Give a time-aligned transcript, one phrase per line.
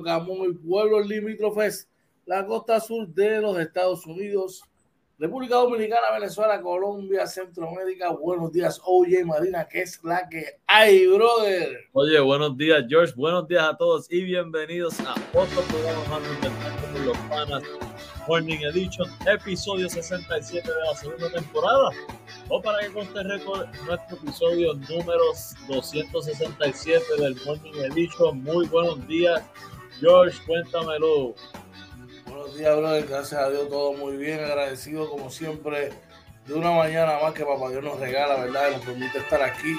[0.00, 1.88] Tío Camón y pueblos limítrofes,
[2.26, 4.62] la costa sur de los Estados Unidos,
[5.18, 8.10] República Dominicana, Venezuela, Colombia, Centroamérica.
[8.10, 11.76] Buenos días, Oye Marina, que es la que hay, brother.
[11.92, 13.12] Oye, buenos días, George.
[13.16, 17.62] Buenos días a todos y bienvenidos a otro programa más de con los panas
[18.26, 21.90] Morning Edition, episodio 67 de la segunda temporada.
[22.48, 25.24] O para que conste récord, nuestro episodio número
[25.68, 28.42] 267 del Morning Edition.
[28.42, 29.42] Muy buenos días,
[30.00, 31.34] George, cuéntamelo.
[32.26, 33.06] Buenos días, brother.
[33.06, 34.42] Gracias a Dios, todo muy bien.
[34.42, 35.90] Agradecido, como siempre,
[36.46, 38.70] de una mañana más que Papá Dios nos regala, ¿verdad?
[38.70, 39.76] Y nos permite estar aquí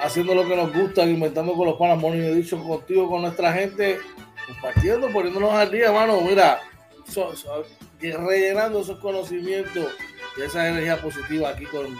[0.00, 4.00] haciendo lo que nos gusta, inventando con los panas Morning Edition contigo, con nuestra gente,
[4.46, 6.20] compartiendo, poniéndonos al día, mano.
[6.20, 6.60] Mira,
[8.00, 9.86] rellenando esos conocimientos
[10.36, 11.96] y esa energía positiva aquí con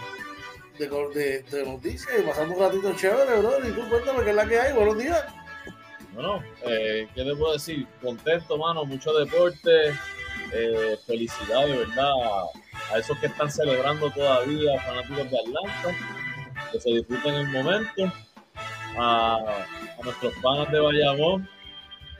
[0.77, 3.65] de, de, noticias y pasando un ratito chévere, bro.
[3.65, 4.73] Y tú cuéntame qué es la que hay.
[4.73, 5.23] Buenos días.
[6.15, 7.85] Bueno, eh, ¿qué te puedo decir?
[8.01, 9.89] Contento, mano, mucho deporte,
[10.53, 12.13] eh, felicidades, ¿verdad?
[12.93, 15.99] A esos que están celebrando todavía, fanáticos de Atlanta,
[16.71, 18.13] que se disfruten el momento.
[18.97, 19.65] A,
[20.01, 21.49] nuestros fans de Bayamón,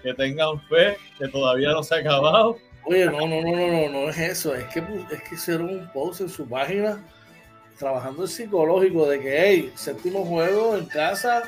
[0.04, 2.58] que tengan fe, que todavía no se ha acabado.
[2.84, 4.54] Oye, no, no, no, no, no, no es eso.
[4.56, 4.80] Es que,
[5.12, 7.02] es que hicieron un post en su página
[7.80, 11.44] trabajando el psicológico de que, hey, séptimo juego en casa,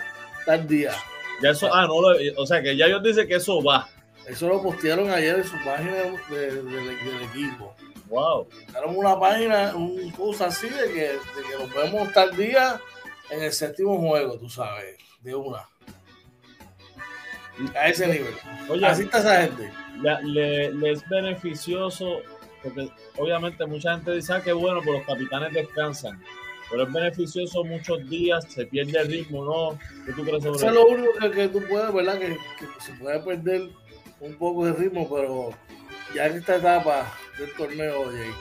[0.46, 0.94] tal día.
[1.42, 3.88] Ya eso, ah, no, o sea que ya ellos dicen que eso va.
[4.28, 5.94] Eso lo postearon ayer en su página
[6.30, 7.74] del equipo.
[8.08, 8.48] Wow.
[8.68, 12.80] Hicieron una página, un post así de que, de que nos vemos tal día
[13.30, 15.68] en el séptimo juego, tú sabes, de una.
[17.76, 18.36] A ese nivel.
[18.70, 19.72] Oye, así está esa gente
[20.02, 22.22] le, es beneficioso,
[22.64, 26.22] porque obviamente mucha gente dice ah, que bueno, pues los capitanes descansan,
[26.70, 29.80] pero es beneficioso muchos días, se pierde el ritmo, ¿no?
[30.06, 30.68] ¿Qué tú crees sobre eso?
[30.68, 32.20] es lo único que, tú puedes, ¿verdad?
[32.20, 32.38] Que,
[32.80, 33.70] se puede perder
[34.20, 35.52] un poco de ritmo, pero
[36.14, 38.32] ya en esta etapa del torneo, oye,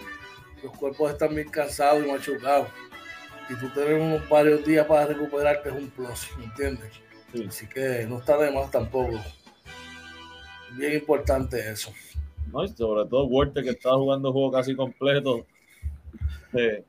[0.63, 2.69] los cuerpos están bien cansados y machucados.
[3.49, 6.93] Y tú tener unos varios días para recuperarte es un plus, ¿me entiendes?
[7.47, 9.21] Así que no está de más tampoco
[10.77, 11.93] bien importante eso.
[12.53, 15.47] No, y sobre todo Walter que está jugando juego casi completo.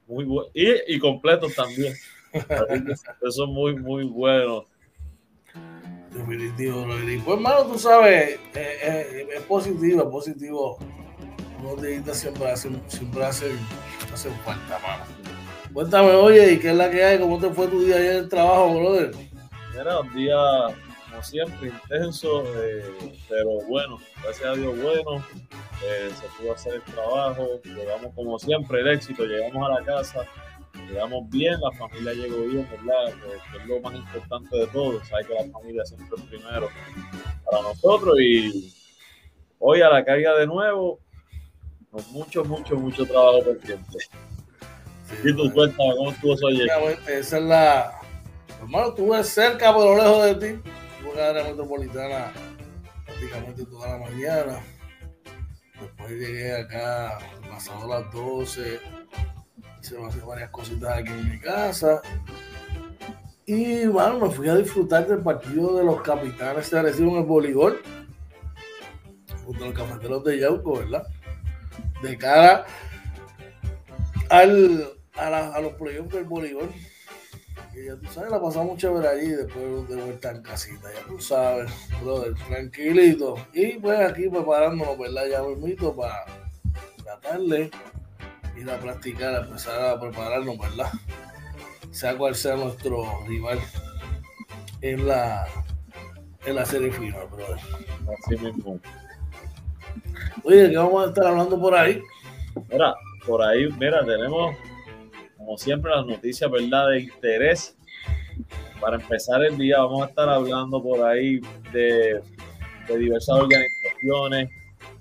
[0.08, 1.94] Muy y, y completo también.
[2.34, 4.66] eso es muy, muy bueno.
[6.12, 6.86] Definitivo,
[7.26, 10.78] Pues, hermano, tú sabes, eh, eh, es positivo, es positivo.
[11.60, 13.58] Unos días siempre hacen, siempre hacen,
[14.14, 15.04] hacen falta, mano.
[15.74, 17.20] Cuéntame, oye, ¿y qué es la que hay?
[17.20, 19.12] ¿Cómo te fue tu día ayer en el trabajo, brother?
[19.80, 20.36] Era un día
[21.24, 22.84] siempre, intenso, eh,
[23.30, 25.24] pero bueno, gracias a Dios, bueno,
[25.86, 30.26] eh, se pudo hacer el trabajo, llegamos como siempre, el éxito, llegamos a la casa,
[30.90, 33.14] llegamos bien, la familia llegó bien, ¿verdad?
[33.14, 36.70] Que, es lo más importante de todo, sabe que la familia siempre es primero
[37.46, 38.74] para nosotros y
[39.60, 41.00] hoy a la carga de nuevo,
[41.92, 43.98] con mucho, mucho, mucho trabajo pendiente.
[45.24, 46.68] y tú cuéntame, ¿cómo estuvo eso ayer?
[47.08, 47.94] Esa es la...
[48.60, 50.72] Hermano, estuve cerca, pero lejos de ti
[51.14, 52.34] área metropolitana
[53.06, 54.60] prácticamente toda la mañana.
[55.80, 57.20] Después llegué acá,
[57.50, 58.80] pasado las 12,
[59.82, 59.96] hice
[60.26, 62.02] varias cositas aquí en mi casa.
[63.46, 67.24] Y bueno, me fui a disfrutar del partido de los capitanes de Arecibo en el
[67.24, 67.82] voleibol,
[69.46, 71.08] junto a los cafeteros de Yauco, ¿verdad?
[72.02, 72.66] De cara
[74.30, 76.70] al, a, a los proyectos del voleibol
[77.86, 81.72] ya tú sabes, la pasamos chévere allí después de vuelta en casita, ya tú sabes,
[82.02, 83.36] brother, tranquilito.
[83.54, 85.28] Y pues aquí preparándonos, ¿verdad?
[85.30, 86.26] Ya mismito para
[87.04, 87.72] tratar entrenarle,
[88.58, 90.92] ir a practicar, a empezar a prepararnos, ¿verdad?
[91.92, 93.60] Sea cual sea nuestro rival
[94.82, 95.46] en la,
[96.46, 97.60] en la serie final, brother.
[98.24, 98.80] Así mismo.
[100.44, 102.02] Oye, ¿qué vamos a estar hablando por ahí?
[102.70, 102.96] Mira,
[103.26, 104.56] por ahí, mira, tenemos
[105.48, 106.90] como siempre las noticias, ¿verdad?
[106.90, 107.74] De interés.
[108.82, 111.40] Para empezar el día vamos a estar hablando por ahí
[111.72, 112.22] de,
[112.86, 114.50] de diversas organizaciones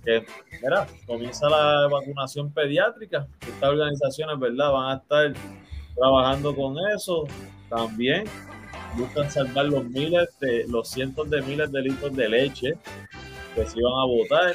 [0.04, 0.24] que,
[0.62, 3.26] mira, comienza la vacunación pediátrica.
[3.40, 4.70] Estas organizaciones, ¿verdad?
[4.70, 5.32] Van a estar
[5.96, 7.24] trabajando con eso.
[7.68, 8.22] También
[8.96, 12.74] buscan salvar los miles de, los cientos de miles de litros de leche
[13.56, 14.54] que se iban a botar.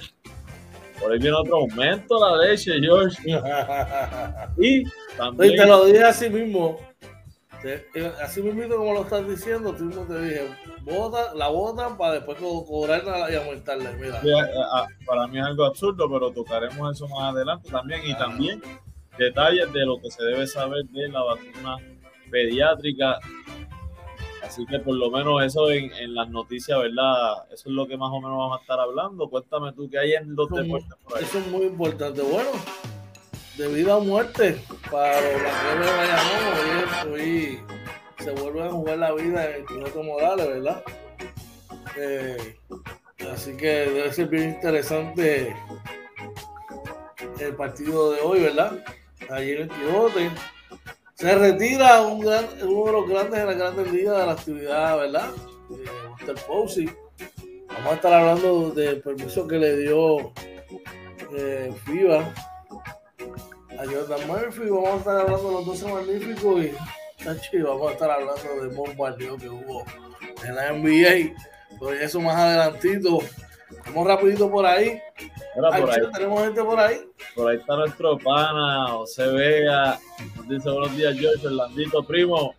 [1.01, 3.17] Por ahí viene otro aumento la leche, George.
[4.57, 4.83] Y
[5.17, 5.51] también.
[5.53, 6.79] Oye, te lo dije así mismo.
[7.63, 10.47] Eh, así mismo como lo estás diciendo, tú mismo te dije,
[10.83, 13.91] bota, la botan para después co- cobrarla y aumentarla.
[13.91, 18.01] Mira, Sí, a- a- para mí es algo absurdo, pero tocaremos eso más adelante también.
[18.03, 18.61] Y también
[19.15, 21.77] detalles de lo que se debe saber de la vacuna
[22.31, 23.19] pediátrica.
[24.43, 27.43] Así que por lo menos eso en, en las noticias, ¿verdad?
[27.53, 29.29] Eso es lo que más o menos vamos a estar hablando.
[29.29, 31.23] Cuéntame tú qué hay en los Eso deportes por ahí.
[31.23, 32.21] eso es muy importante.
[32.23, 32.49] Bueno,
[33.61, 34.57] de vida o muerte
[34.89, 37.59] para los vaqueros de Bayamón, hoy, hoy
[38.17, 40.83] se vuelve a jugar la vida en el Quijote Morales, ¿verdad?
[41.95, 42.57] Eh,
[43.31, 45.55] así que debe ser bien interesante
[47.39, 48.83] el partido de hoy, ¿verdad?
[49.29, 50.31] Allí en el Quijote.
[51.13, 54.97] Se retira un gran, uno de los grandes en la grandes ligas de la actividad,
[54.97, 55.29] ¿verdad?
[55.69, 56.89] Eh, Buster Posey.
[57.67, 60.33] Vamos a estar hablando del permiso que le dio
[61.37, 62.33] eh, FIBA
[63.81, 64.69] a Jordan Murphy.
[64.69, 68.75] Vamos a estar hablando de los 12 magníficos y tachi, vamos a estar hablando de
[68.75, 69.83] bombardeo que hubo
[70.45, 71.35] en la NBA.
[71.79, 73.19] Pero eso más adelantito.
[73.85, 74.99] Vamos rapidito por ahí.
[75.55, 77.01] Mira, por ahí, tenemos gente por ahí.
[77.35, 79.99] por ahí está nuestro pana, José Vega.
[80.35, 82.53] Nos dice buenos días, George, Orlandito, primo.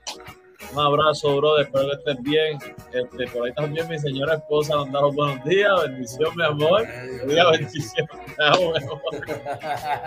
[0.72, 1.58] Un abrazo, bro.
[1.58, 2.58] Espero que estés bien.
[2.92, 5.70] Este, por ahí también mi señora esposa nos da los buenos días.
[5.82, 6.86] Bendición, mi amor.
[7.26, 8.06] Diga bendición.
[8.36, 9.00] Te amo, mi amor.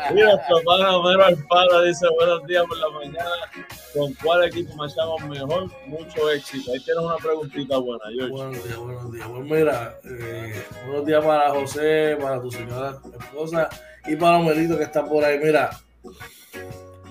[0.09, 3.75] Y nuestro Homero Alfaro dice buenos días por la mañana.
[3.93, 5.71] ¿Con cuál equipo marchamos mejor?
[5.85, 6.71] Mucho éxito.
[6.71, 8.31] Ahí tienes una preguntita buena, George.
[8.31, 9.27] Buenos días, buenos días.
[9.27, 13.69] Pues mira, eh, buenos días para José, para tu señora esposa
[14.05, 15.39] y para Melito que está por ahí.
[15.39, 15.69] Mira,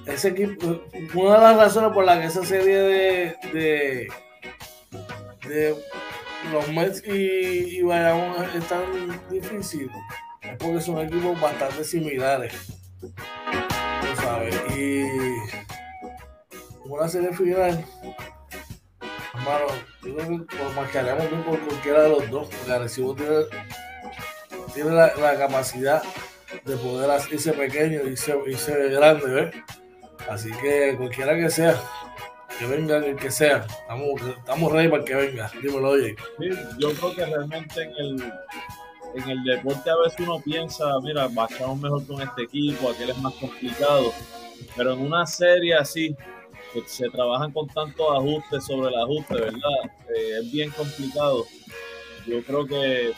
[0.06, 0.82] ese equipo,
[1.14, 4.08] una de las razones por las que esa serie de, de,
[5.48, 5.76] de
[6.52, 8.82] los Mets y, y Bayamón es tan
[9.30, 9.90] difícil
[10.42, 12.52] es porque son equipos bastante similares.
[13.00, 15.04] Tú sabes, y
[16.84, 17.84] una serie final
[19.34, 19.66] Hermano,
[20.02, 23.44] yo creo que nos marcaríamos bien por cualquiera de los dos, porque Arecibo tiene,
[24.72, 26.02] tiene la, la capacidad
[26.64, 29.54] de poder hacerse pequeño y irse, irse grande, ¿ves?
[30.28, 31.80] Así que cualquiera que sea,
[32.58, 35.50] que venga el que sea, estamos, estamos ready para que venga.
[35.62, 36.16] Dímelo, oye.
[36.38, 38.32] Sí, yo creo que realmente en el,
[39.14, 43.18] en el deporte a veces uno piensa, mira, bajamos mejor con este equipo, aquel es
[43.18, 44.12] más complicado,
[44.76, 46.16] pero en una serie así,
[46.72, 49.92] que se trabajan con tantos ajustes sobre el ajuste, ¿verdad?
[50.16, 51.44] Eh, es bien complicado.
[52.26, 53.12] Yo creo que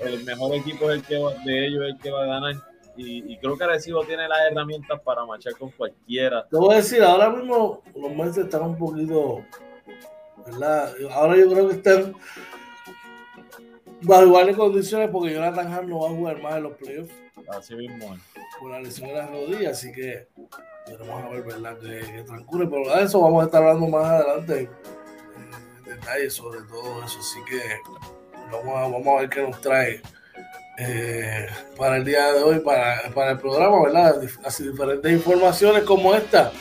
[0.00, 2.54] el mejor equipo es el que va, de ellos es el que va a ganar.
[2.96, 6.46] Y, y creo que Arecibo tiene las herramientas para marchar con cualquiera.
[6.48, 9.44] Te voy a decir, ahora mismo los Mets están un poquito,
[10.46, 10.94] ¿verdad?
[11.12, 12.14] Ahora yo creo que están
[14.02, 17.12] bajo iguales condiciones porque Jonathan Hart no va a jugar más en los playoffs.
[17.48, 18.16] Así mismo
[18.58, 20.26] por la lesión de la rodilla, así que
[20.88, 21.78] veremos a ver ¿verdad?
[21.78, 24.68] Que, que transcurre, pero de eso vamos a estar hablando más adelante eh,
[25.78, 27.60] en detalle sobre todo eso, así que
[28.50, 30.00] vamos a, vamos a ver qué nos trae
[30.78, 34.20] eh, para el día de hoy, para, para el programa, ¿verdad?
[34.44, 36.52] Así diferentes informaciones como esta,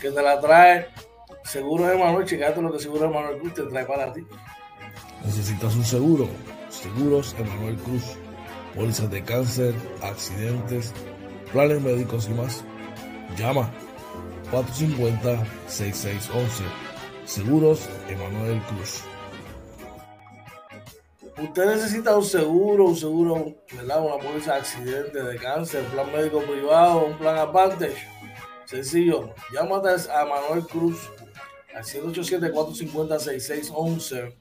[0.00, 0.88] que te la trae
[1.44, 4.20] Seguros Emanuel, checate lo que Seguros Emanuel Cruz te trae para ti.
[5.24, 6.28] ¿Necesitas un seguro?
[6.68, 8.04] Seguros Emanuel Cruz.
[8.74, 10.92] Pólizas de cáncer, accidentes,
[11.52, 12.62] planes médicos y más.
[13.36, 13.70] Llama
[14.52, 15.40] 450-6611.
[17.24, 19.02] Seguros Emanuel Cruz.
[21.40, 24.04] Usted necesita un seguro, un seguro, ¿verdad?
[24.04, 28.08] Una póliza de accidente, de cáncer, plan médico privado, un plan Advantage.
[28.64, 31.08] Sencillo, llámate a Manuel Cruz
[31.72, 34.34] al 787-450-6611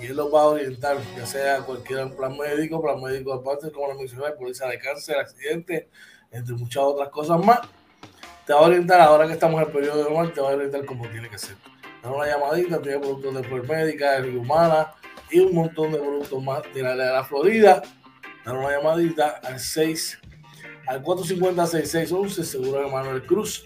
[0.00, 3.88] y él los va a orientar, ya sea cualquier plan médico, plan médico Advantage, como
[3.88, 5.90] lo mencioné, póliza de cáncer, accidente,
[6.30, 7.60] entre muchas otras cosas más.
[8.46, 10.54] Te va a orientar, ahora que estamos en el periodo de normal, te va a
[10.54, 11.56] orientar como tiene que ser.
[12.02, 14.94] Da una llamadita, tiene productos de médica, de humana,
[15.30, 17.82] y un montón de productos más de la, de la Florida.
[18.44, 19.58] Dan una llamadita al
[20.86, 23.64] al 450-6611, seguro de Manuel Cruz.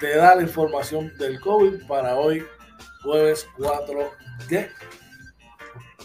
[0.00, 2.44] Te da la información del COVID para hoy,
[3.02, 4.10] jueves 4
[4.48, 4.70] de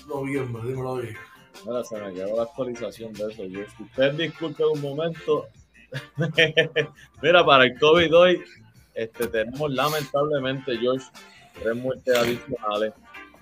[0.07, 0.61] noviembre.
[0.67, 1.15] Dímelo bien.
[1.65, 3.45] Ahora se me quedó la actualización de eso.
[3.45, 5.47] Yo, usted disculpe un momento.
[7.21, 8.43] Mira, para el COVID hoy
[8.93, 11.05] este, tenemos lamentablemente, George,
[11.61, 12.93] tres muertes adicionales.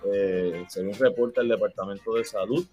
[0.05, 2.65] Eh, según reporta el Departamento de Salud,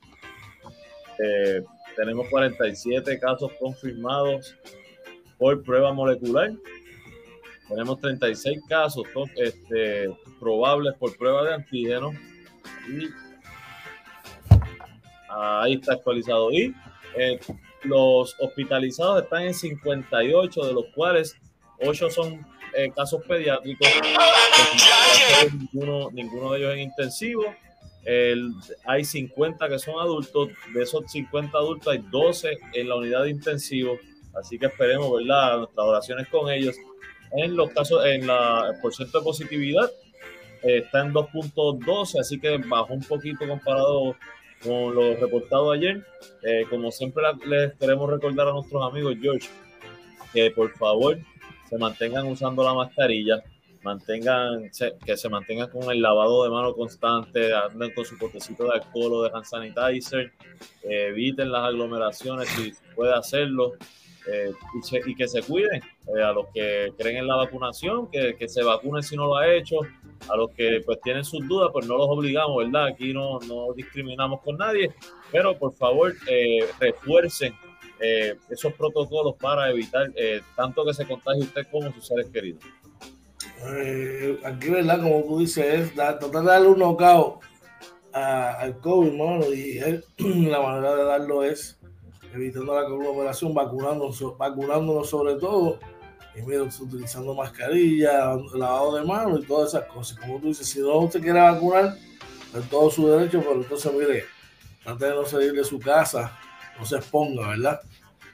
[1.19, 1.63] eh,
[1.97, 4.57] tenemos 47 casos confirmados
[5.39, 6.53] por prueba molecular.
[7.69, 9.05] Tenemos 36 casos
[9.37, 12.13] este, probables por prueba de antígeno.
[12.89, 13.09] Y
[15.29, 16.51] ahí está actualizado.
[16.53, 16.75] Y
[17.17, 17.41] eh,
[17.85, 21.37] los hospitalizados están en 58, de los cuales
[21.81, 23.89] 8 son eh, casos pediátricos.
[25.53, 27.45] Ninguno, ninguno de ellos en intensivo
[28.85, 33.31] hay 50 que son adultos, de esos 50 adultos hay 12 en la unidad de
[33.31, 33.99] intensivo,
[34.35, 35.59] así que esperemos, ¿verdad?
[35.59, 36.77] Nuestras oraciones con ellos.
[37.33, 39.91] En los casos, en la, el porcentaje de positividad
[40.63, 44.17] eh, está en 2.12, así que bajó un poquito comparado
[44.63, 46.05] con lo reportado ayer.
[46.43, 49.49] Eh, como siempre les queremos recordar a nuestros amigos, George,
[50.33, 51.19] que por favor
[51.69, 53.43] se mantengan usando la mascarilla
[53.85, 54.71] mantengan,
[55.05, 59.13] que se mantengan con el lavado de mano constante, anden con su potecito de alcohol
[59.13, 60.33] o de hand sanitizer,
[60.83, 63.75] eviten las aglomeraciones si puede hacerlo
[64.27, 64.53] eh,
[65.07, 65.83] y, que se cuiden.
[66.17, 69.37] Eh, a los que creen en la vacunación, que, que, se vacunen si no lo
[69.37, 69.81] ha hecho.
[70.29, 72.87] A los que pues tienen sus dudas, pues no los obligamos, ¿verdad?
[72.87, 74.95] Aquí no, no discriminamos con nadie,
[75.31, 76.15] pero por favor
[78.05, 80.13] eh, esos protocolos para evitar
[80.55, 82.63] tanto que se contagie usted como sus seres queridos.
[83.67, 85.01] Eh, aquí, ¿verdad?
[85.01, 87.43] Como tú dices, es tratar de darle un knockout
[88.13, 89.81] al COVID, mano, y
[90.49, 91.79] la manera de darlo es
[92.33, 95.79] evitando la conglomeración, vacunándonos, vacunándonos sobre todo,
[96.37, 100.19] y mira, utilizando mascarilla, lavado de manos y todas esas cosas.
[100.19, 101.97] Como tú dices, si no usted quiere vacunar,
[102.57, 104.25] es todo su derecho, pero entonces, mire,
[104.83, 106.37] trate de no salir de su casa,
[106.79, 107.81] no se exponga, ¿verdad?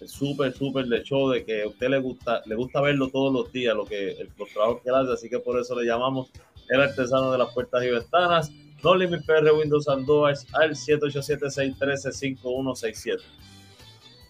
[0.07, 3.51] súper, súper de show, de que a usted le gusta, le gusta verlo todos los
[3.51, 6.29] días, lo que, el, trabajos que hace, así que por eso le llamamos
[6.69, 8.51] el artesano de las puertas y ventanas.
[8.83, 13.19] No Limit PR Windows and Doors al 787-613-5167.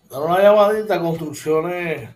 [0.09, 2.09] Dar una llamadita construcciones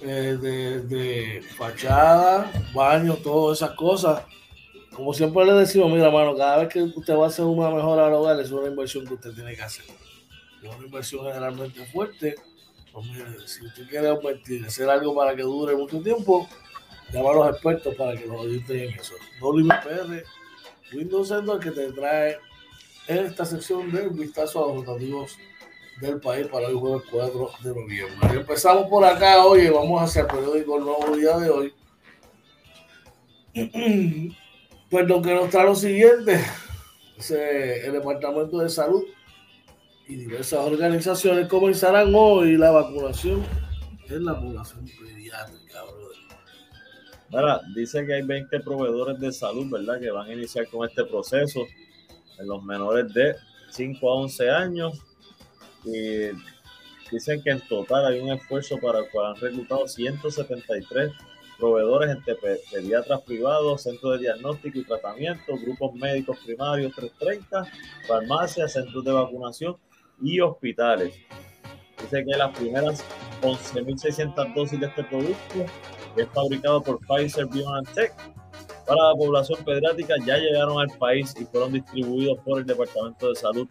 [0.00, 4.24] eh, de, de fachada, baños, todas esas cosas.
[4.92, 8.06] Como siempre le decimos, mira, mano, cada vez que usted va a hacer una mejora
[8.06, 9.84] al hogar, es una inversión que usted tiene que hacer.
[10.62, 12.34] Es una inversión generalmente fuerte
[12.92, 13.06] pues
[13.46, 16.48] si usted quiere invertir, hacer algo para que dure mucho tiempo,
[17.12, 19.14] llama a los expertos para que los ayuden en eso.
[19.40, 20.24] PR,
[20.92, 22.38] Windows Center que te trae
[23.06, 25.36] en esta sección del vistazo a los rotativos
[26.00, 28.28] del país para el jueves 4 de noviembre.
[28.32, 31.74] empezamos por acá, oye, vamos hacia el periódico Nuevo Día de hoy.
[34.90, 36.44] Pues lo que nos trae lo siguiente,
[37.28, 39.04] el Departamento de Salud
[40.10, 43.44] y diversas organizaciones comenzarán hoy la vacunación
[44.08, 45.78] en la población pediátrica,
[47.28, 51.04] Mira, dice que hay 20 proveedores de salud, ¿verdad?, que van a iniciar con este
[51.04, 51.60] proceso
[52.40, 53.36] en los menores de
[53.70, 55.00] 5 a 11 años.
[55.84, 56.30] Y
[57.12, 61.12] dicen que en total hay un esfuerzo para el cual han reclutado 173
[61.56, 62.34] proveedores entre
[62.72, 67.64] pediatras privados, centros de diagnóstico y tratamiento, grupos médicos primarios 330,
[68.08, 69.76] farmacias, centros de vacunación
[70.22, 71.14] y hospitales.
[72.00, 73.04] Dice que las primeras
[73.42, 75.66] 11.600 dosis de este producto,
[76.14, 78.12] que es fabricado por Pfizer BioNTech,
[78.86, 83.34] para la población pediátrica ya llegaron al país y fueron distribuidos por el Departamento de
[83.36, 83.68] Salud.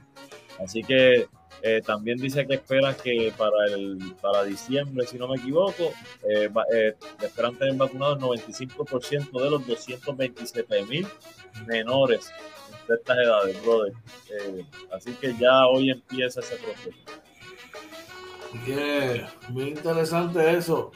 [0.63, 1.27] Así que
[1.61, 5.91] eh, también dice que espera que para el para diciembre, si no me equivoco,
[6.23, 11.05] eh, eh, esperan tener vacunados el 95% de los 227 mil
[11.67, 12.31] menores
[12.89, 13.93] de estas edades, brother.
[14.91, 16.97] así que ya hoy empieza ese proceso.
[18.65, 20.91] Que muy interesante eso.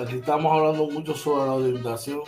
[0.00, 2.22] Aquí estamos hablando mucho sobre la orientación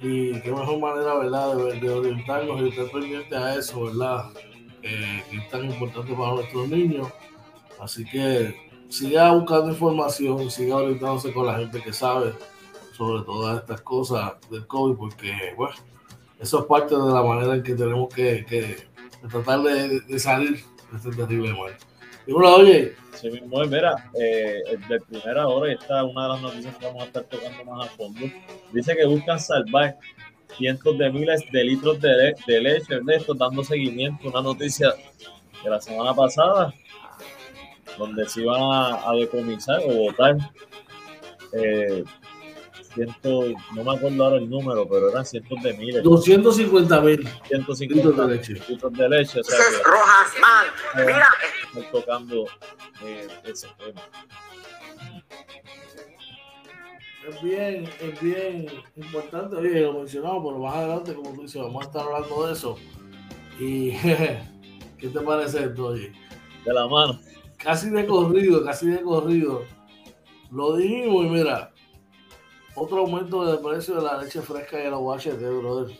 [0.00, 4.30] y qué mejor manera, ¿verdad?, de, orientarnos y estar pendiente a eso, ¿verdad?
[4.82, 7.08] que es tan importante para nuestros niños.
[7.78, 8.54] Así que
[8.88, 12.32] siga buscando información, siga orientándose con la gente que sabe
[12.92, 15.74] sobre todas estas cosas del COVID, porque, bueno,
[16.40, 18.76] eso es parte de la manera en que tenemos que, que
[19.28, 21.76] tratar de, salir de este terrible mal.
[22.26, 22.94] Bueno, oye.
[23.14, 26.86] Sí, mismo, mira, eh, de primera hora, y esta es una de las noticias que
[26.86, 28.20] vamos a estar tocando más a fondo.
[28.72, 29.98] Dice que buscan salvar
[30.56, 34.94] cientos de miles de litros de, de leche, Ernesto, dando seguimiento a una noticia
[35.62, 36.72] de la semana pasada,
[37.98, 40.36] donde se iban a, decomisar o votar
[41.52, 42.04] eh,
[42.94, 43.44] ciento,
[43.74, 46.02] no me acuerdo ahora el número, pero eran cientos de miles.
[46.02, 47.28] 250 mil
[47.88, 48.54] litros de leche.
[48.68, 49.58] Litros de leche, o sea,
[50.96, 51.28] que, Mira.
[51.92, 52.46] tocando
[53.04, 54.02] eh, ese tema
[57.28, 58.66] es bien, es bien
[58.96, 59.56] importante.
[59.56, 62.76] Oye, lo mencionamos, pero más adelante, como tú dices, vamos a estar hablando de eso.
[63.58, 63.90] Y,
[64.98, 66.12] ¿qué te parece esto, oye?
[66.64, 67.18] De la mano.
[67.56, 69.64] Casi de corrido, casi de corrido.
[70.50, 71.72] Lo dijimos y mira,
[72.80, 75.94] otro aumento del precio de la leche fresca y el UHT, brother.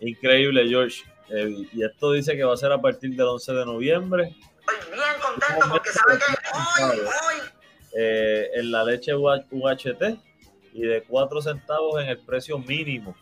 [0.00, 1.04] Increíble, George.
[1.30, 4.36] Eh, y esto dice que va a ser a partir del 11 de noviembre.
[4.60, 7.50] Estoy bien contento porque sabe que hoy, hoy
[7.94, 10.18] eh, en la leche UHT
[10.74, 13.16] y de 4 centavos en el precio mínimo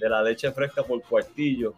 [0.00, 1.74] de la leche fresca por cuartillo,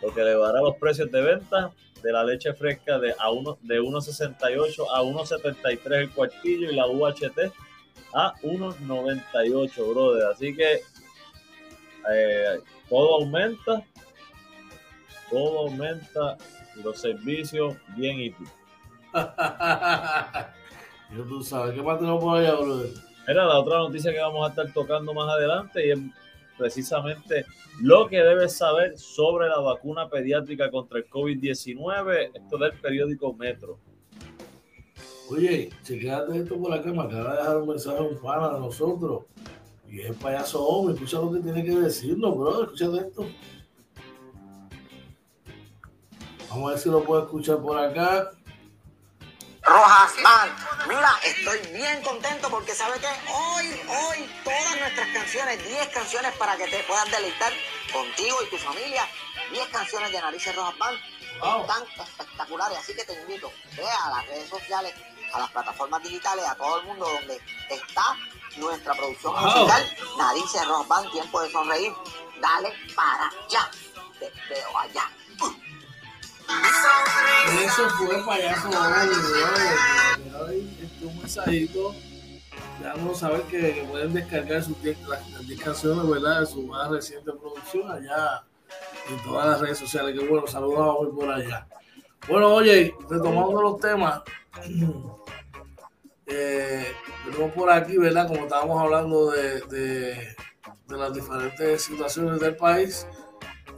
[0.00, 1.70] lo que elevará los precios de venta
[2.02, 6.86] de la leche fresca de, a uno, de 1,68 a 1,73 el cuartillo y la
[6.86, 7.52] UHT
[8.14, 10.28] a 1,98, brother.
[10.32, 10.80] Así que
[12.12, 13.84] eh, todo aumenta,
[15.30, 16.36] todo aumenta
[16.82, 18.34] los servicios bien y
[21.16, 22.90] Yo tú sabes, ¿qué más tenemos por allá, brother?
[23.26, 25.98] Era la otra noticia que vamos a estar tocando más adelante y es
[26.56, 27.44] precisamente
[27.80, 32.30] lo que debes saber sobre la vacuna pediátrica contra el COVID-19.
[32.34, 33.80] Esto del periódico Metro.
[35.30, 39.26] Oye, chequeate esto por acá, me acaba de dejar un mensaje un pana de nosotros.
[39.88, 43.26] Y es el payaso hombre, escucha lo que tiene que decirnos, brother, escúchate esto.
[46.48, 48.32] Vamos a ver si lo puedo escuchar por acá.
[49.62, 50.50] Rojas Man.
[50.88, 56.56] Mira, estoy bien contento porque sabe que hoy, hoy, todas nuestras canciones, 10 canciones para
[56.56, 57.52] que te puedas deleitar
[57.92, 59.02] contigo y tu familia,
[59.52, 60.98] 10 canciones de Narices Rojas Band,
[61.62, 62.78] están espectaculares.
[62.78, 64.92] Así que te invito, ve a las redes sociales,
[65.32, 68.16] a las plataformas digitales, a todo el mundo donde está
[68.56, 69.82] nuestra producción musical,
[70.18, 71.92] Narices Rojas Band, Tiempo de Sonreír.
[72.40, 73.70] Dale para allá.
[74.18, 75.10] Te veo allá.
[77.64, 78.68] Eso fue payaso
[80.82, 81.94] este, un mensajito
[82.80, 84.98] dejándonos saber que, que, pueden descargar sus 10
[85.62, 86.40] canciones ¿verdad?
[86.40, 88.42] de su más reciente producción allá
[89.08, 90.18] en todas las redes sociales.
[90.18, 91.66] Que bueno, saludos a por allá.
[92.28, 94.22] Bueno, oye, retomando los temas,
[96.26, 96.86] eh,
[97.54, 98.28] por aquí, ¿verdad?
[98.28, 100.36] Como estábamos hablando de, de,
[100.86, 103.06] de las diferentes situaciones del país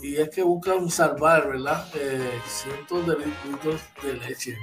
[0.02, 1.86] y es que buscan salvar, ¿verdad?
[1.94, 4.58] Eh, cientos de litros de leche.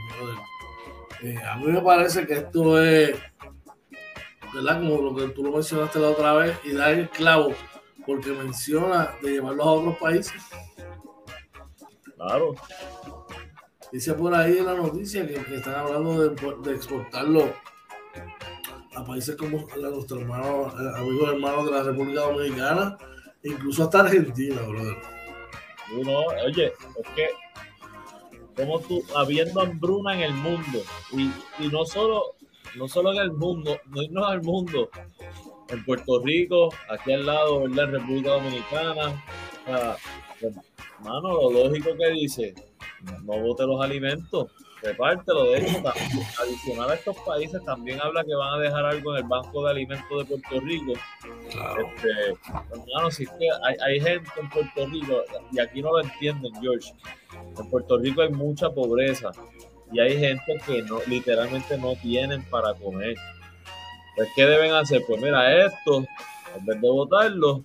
[1.24, 3.18] Eh, a mí me parece que esto es,
[4.54, 4.82] ¿verdad?
[4.82, 7.54] Como lo que tú lo mencionaste la otra vez, y dar el clavo,
[8.06, 10.42] porque menciona de llevarlos a otros países.
[12.16, 12.56] Claro.
[13.92, 17.54] Dice por ahí en la noticia que, están hablando de, exportarlo
[18.96, 22.98] a países como a nuestros eh, amigos hermanos de la República Dominicana,
[23.44, 24.98] incluso hasta Argentina, brother
[26.46, 27.30] oye, es que
[28.56, 32.36] como tú, habiendo hambruna en el mundo, y, no solo,
[32.76, 34.90] no solo en el mundo, no irnos al mundo,
[35.70, 37.66] en Puerto Rico, aquí al lado.
[37.66, 39.24] En República Dominicana.
[39.68, 42.56] O hermano, lo lógico que dice,
[43.24, 44.48] no bote los alimentos,
[44.82, 45.52] repártelo.
[45.52, 45.82] De hecho,
[46.42, 49.72] adicional a estos países, también habla que van a dejar algo en el Banco de
[49.72, 50.94] Alimentos de Puerto Rico.
[50.94, 52.38] Este,
[52.72, 56.54] hermano, si es que hay, hay gente en Puerto Rico, y aquí no lo entienden,
[56.62, 56.94] George,
[57.58, 59.32] en Puerto Rico hay mucha pobreza
[59.92, 63.16] y hay gente que no, literalmente no tienen para comer.
[64.16, 65.02] Pues, ¿qué deben hacer?
[65.08, 66.06] Pues mira, esto,
[66.56, 67.64] en vez de votarlo,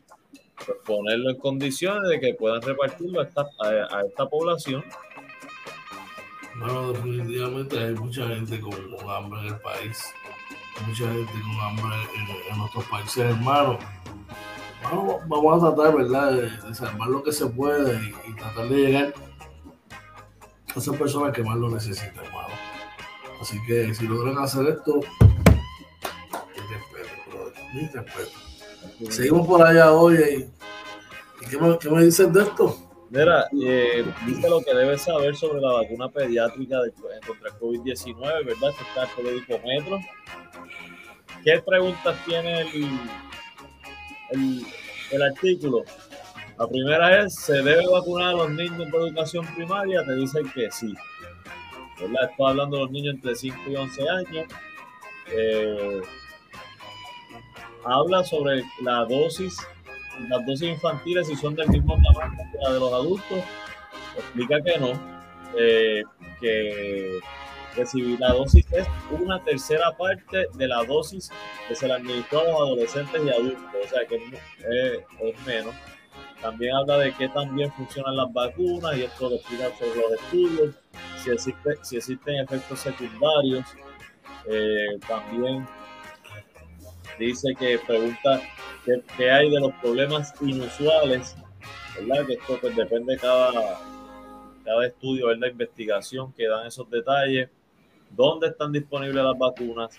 [0.64, 4.84] pues ponerlo en condiciones de que puedan repartirlo a esta, a, esta población.
[6.58, 8.74] Bueno, definitivamente hay mucha gente con,
[9.10, 10.04] hambre en el país,
[10.86, 11.96] mucha gente con hambre
[12.50, 13.78] en, nuestros países hermanos.
[15.28, 19.14] Vamos, a tratar, ¿verdad?, de, salvar lo que se puede y, y tratar de llegar
[20.74, 22.54] a esas personas que más lo necesitan, hermano.
[23.40, 25.00] Así que si logran hacer esto,
[27.74, 28.44] mi respeto.
[29.10, 30.48] Seguimos por allá hoy.
[31.40, 32.83] ¿Y qué me, qué me dices de esto?
[33.14, 36.90] Mira, eh, dice lo que debes saber sobre la vacuna pediátrica de,
[37.24, 38.70] contra el COVID-19, ¿verdad?
[38.76, 40.00] Que está el.
[41.44, 42.88] ¿Qué preguntas tiene el,
[44.32, 44.66] el,
[45.12, 45.84] el artículo?
[46.58, 50.04] La primera es, ¿se debe vacunar a los niños por educación primaria?
[50.04, 50.92] Te dicen que sí.
[52.00, 52.30] ¿Verdad?
[52.30, 54.46] Estoy hablando de los niños entre 5 y 11 años.
[55.30, 56.02] Eh,
[57.84, 59.56] habla sobre la dosis,
[60.28, 63.44] las dosis infantiles, si son del mismo tamaño que la de los adultos.
[64.16, 64.92] Explica que no.
[65.58, 66.02] Eh,
[66.40, 67.18] que,
[67.74, 71.30] que, la dosis es una tercera parte de la dosis
[71.68, 73.64] que se le administró a los adolescentes y adultos.
[73.84, 75.74] O sea que es menos
[76.44, 80.74] también habla de que también funcionan las vacunas y esto lo explica sobre los estudios,
[81.16, 83.64] si, existe, si existen efectos secundarios.
[84.46, 85.66] Eh, también
[87.18, 88.40] dice que pregunta
[89.16, 91.36] qué, hay de los problemas inusuales,
[91.98, 92.26] ¿verdad?
[92.26, 93.80] Que esto pues, depende de cada,
[94.64, 97.48] cada estudio, la investigación que dan esos detalles,
[98.10, 99.96] dónde están disponibles las vacunas,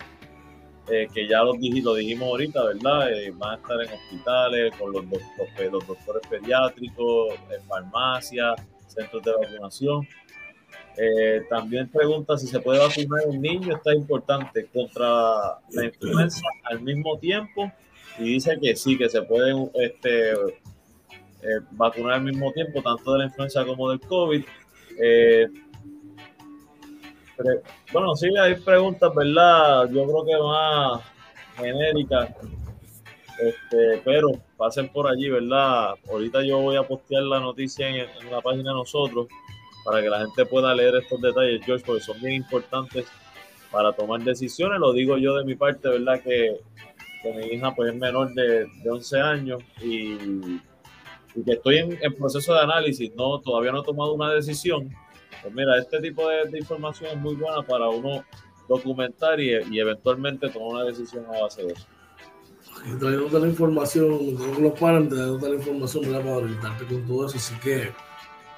[0.88, 3.12] eh, que ya lo, dijimos ahorita, ¿verdad?
[3.12, 8.56] Eh, van a estar en hospitales, con los, los, doctores pediátricos, en farmacias,
[8.88, 10.08] centros de vacunación.
[10.98, 16.82] Eh, también pregunta si se puede vacunar un niño, está importante, contra la influenza al
[16.82, 17.72] mismo tiempo.
[18.18, 20.34] Y dice que sí, que se pueden este,
[21.72, 24.44] vacunar al mismo tiempo, tanto de la influenza como del COVID
[27.92, 29.90] bueno, sí, hay preguntas, ¿verdad?
[29.90, 31.02] Yo creo que más
[31.58, 32.30] genéricas.
[33.40, 35.96] Este, pero pasen por allí, ¿verdad?
[36.10, 39.28] Ahorita yo voy a postear la noticia en, la página de nosotros
[39.86, 43.06] para que la gente pueda leer estos detalles, George, porque son bien importantes
[43.72, 44.80] para tomar decisiones.
[44.80, 46.22] Lo digo yo de mi parte, ¿verdad?
[46.22, 46.60] Que,
[47.24, 50.14] mi hija pues es menor de, 11 años y,
[51.34, 53.12] y que estoy en, en, proceso de análisis.
[53.16, 54.94] No, todavía no he tomado una decisión,
[55.46, 58.26] pues mira, este tipo de, información es muy buena para uno
[58.68, 61.86] documentar y, eventualmente tomar una decisión a base de eso.
[62.84, 67.38] Y trayendo la información, no los paran trayendo la información para orientarte con todo eso,
[67.38, 67.94] así que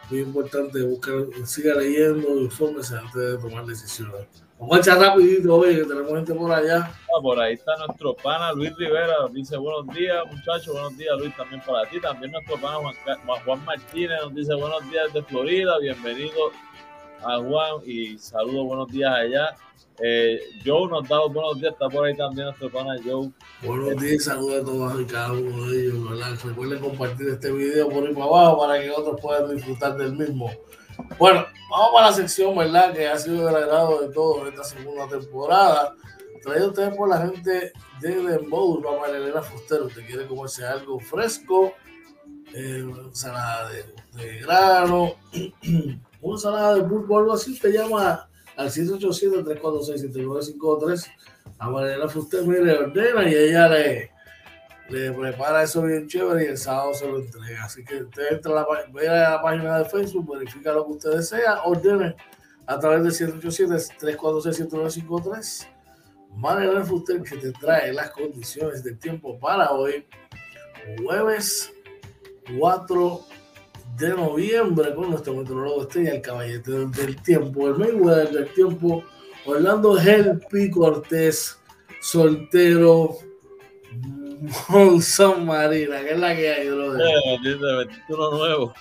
[0.09, 1.15] muy importante buscar,
[1.45, 4.27] siga leyendo, infórmese antes de tomar decisiones.
[4.59, 6.89] Vamos a echar rapidito, oye, que tenemos gente por allá.
[6.89, 11.35] Ah, por ahí está nuestro pana Luis Rivera, dice buenos días muchachos, buenos días Luis
[11.35, 12.95] también para ti, también nuestro pana Juan,
[13.45, 16.51] Juan Martínez nos dice buenos días de Florida, bienvenido
[17.23, 19.55] a Juan y saludos, buenos días allá.
[19.99, 23.31] Eh, Joe nos da buenos días, está por ahí también nuestro pana Joe.
[23.63, 26.09] Buenos días, saludos a todos y cada uno de ellos.
[26.09, 26.37] ¿verdad?
[26.43, 30.51] Recuerden compartir este video por ahí para abajo para que otros puedan disfrutar del mismo.
[31.17, 32.93] Bueno, vamos para la sección, ¿verdad?
[32.93, 35.93] Que ha sido del agrado de todos esta segunda temporada.
[36.43, 39.85] Traído ustedes por la gente de Dembow, para Elena Fustero.
[39.85, 41.73] Usted quiere comerse algo fresco,
[42.53, 45.15] eh, ensalada de, de grano.
[46.21, 51.11] una ensalada de pulpo o algo así, te llama al 787-346-7953
[51.59, 54.09] a Mariela Fuster, mire, ordena y ella le,
[54.89, 57.65] le prepara eso bien chévere y el sábado se lo entrega.
[57.65, 58.65] Así que usted entra a la, a
[59.31, 62.15] la página de Facebook, verifica lo que usted desea, ordene
[62.67, 65.67] a través de 787-346-7953.
[66.35, 70.05] Mariela Fuster que te trae las condiciones del tiempo para hoy,
[71.03, 71.71] jueves
[72.59, 73.21] 4
[73.97, 79.03] de noviembre con nuestro meteorólogo estrella, el caballete del tiempo, el Mayweather del tiempo,
[79.45, 81.59] Orlando Helpi Cortés,
[81.99, 83.17] soltero,
[84.69, 86.95] Monson Marina, que es la que hay, bro.
[86.95, 88.73] Eh, uno nuevo.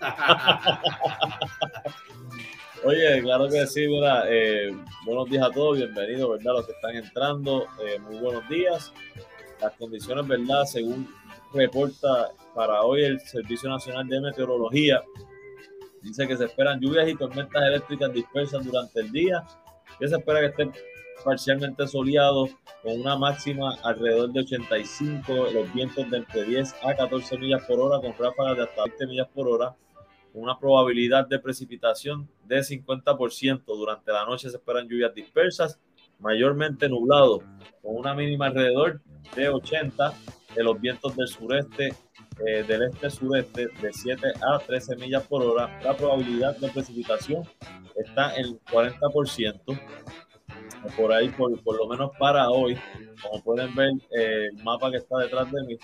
[2.84, 4.24] Oye, claro que sí, ¿verdad?
[4.28, 6.54] Eh, buenos días a todos, bienvenidos, ¿verdad?
[6.54, 8.92] Los que están entrando, eh, muy buenos días.
[9.60, 10.64] Las condiciones, ¿verdad?
[10.64, 11.08] Según
[11.54, 15.02] reporta para hoy el Servicio Nacional de Meteorología
[16.02, 19.44] Dice que se esperan lluvias y tormentas eléctricas dispersas durante el día,
[20.00, 20.72] que se espera que estén
[21.24, 22.50] parcialmente soleados
[22.82, 27.78] con una máxima alrededor de 85, los vientos de entre 10 a 14 millas por
[27.78, 29.76] hora con ráfagas de hasta 20 millas por hora,
[30.32, 33.62] con una probabilidad de precipitación de 50%.
[33.64, 35.78] Durante la noche se esperan lluvias dispersas,
[36.18, 37.44] mayormente nublado,
[37.80, 39.00] con una mínima alrededor
[39.36, 40.12] de 80
[40.54, 41.94] de los vientos del sureste,
[42.46, 45.80] eh, del este-sureste, de 7 a 13 millas por hora.
[45.82, 47.44] La probabilidad de precipitación
[47.96, 49.80] está en 40%.
[50.96, 52.76] Por ahí, por, por lo menos para hoy,
[53.22, 55.78] como pueden ver, eh, el mapa que está detrás de mí,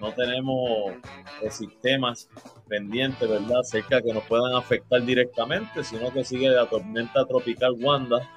[0.00, 0.92] no tenemos
[1.40, 2.28] eh, sistemas
[2.68, 3.62] pendientes, ¿verdad?
[3.62, 8.30] Cerca que nos puedan afectar directamente, sino que sigue la tormenta tropical Wanda,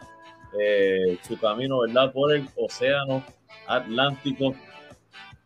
[1.24, 2.12] su camino, ¿verdad?
[2.14, 3.24] Por el océano
[3.68, 4.56] Atlántico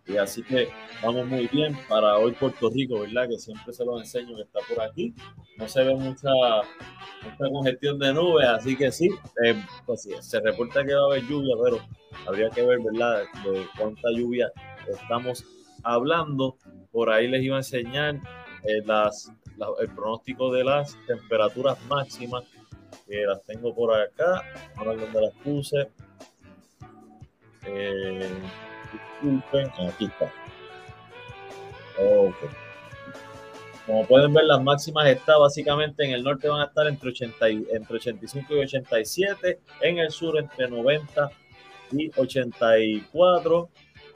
[0.07, 0.69] y así que
[1.03, 3.29] vamos muy bien para hoy Puerto Rico, ¿verdad?
[3.29, 5.13] Que siempre se los enseño que está por aquí.
[5.57, 6.29] No se ve mucha,
[7.23, 9.09] mucha congestión de nubes, así que sí,
[9.43, 11.79] eh, pues sí, se reporta que va a haber lluvia, pero
[12.27, 13.23] habría que ver, ¿verdad?
[13.43, 14.51] De cuánta lluvia
[14.87, 15.45] estamos
[15.83, 16.57] hablando.
[16.91, 18.15] Por ahí les iba a enseñar
[18.63, 19.31] eh, las,
[19.79, 22.43] el pronóstico de las temperaturas máximas,
[23.07, 24.43] que las tengo por acá,
[24.75, 25.89] a ver dónde las puse.
[27.67, 28.29] Eh,
[29.89, 30.31] Aquí está.
[33.85, 37.47] Como pueden ver, las máximas están básicamente en el norte van a estar entre, 80
[37.47, 41.29] entre 85 y 87, en el sur entre 90
[41.91, 43.69] y 84,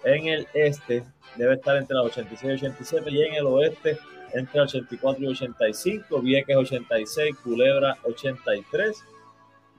[0.04, 1.04] en el este
[1.36, 3.98] debe estar entre las 86 y 87 y en el oeste
[4.34, 9.04] entre 84 y 85, Vieques 86, Culebra 83.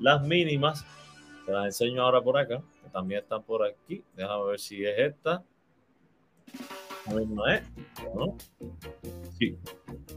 [0.00, 0.84] Las mínimas,
[1.46, 2.60] se las enseño ahora por acá
[2.96, 4.02] también están por aquí.
[4.14, 5.44] Déjame ver si es esta.
[7.10, 7.62] No es,
[8.14, 8.38] ¿no?
[9.38, 9.58] Sí.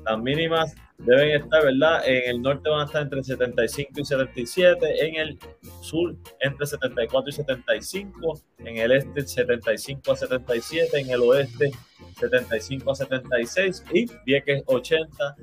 [0.05, 2.07] Las mínimas deben estar, ¿verdad?
[2.07, 5.39] En el norte van a estar entre 75 y 77, en el
[5.81, 11.71] sur entre 74 y 75, en el este 75 a 77, en el oeste
[12.17, 15.35] 75 a 76 y Vieques 80,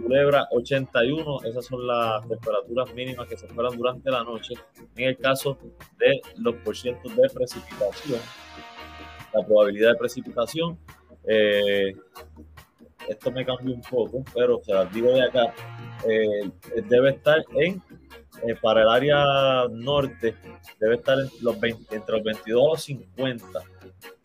[0.00, 1.40] Culebra 81.
[1.44, 4.54] Esas son las temperaturas mínimas que se esperan durante la noche.
[4.96, 5.58] En el caso
[5.98, 8.20] de los porcientos de precipitación,
[9.34, 10.78] la probabilidad de precipitación,
[11.26, 11.94] eh,
[13.08, 15.54] esto me cambió un poco, pero se las digo de acá,
[16.08, 16.50] eh,
[16.88, 17.82] debe estar en
[18.46, 20.34] eh, para el área norte
[20.78, 23.62] debe estar los 20, entre los 22 y los 50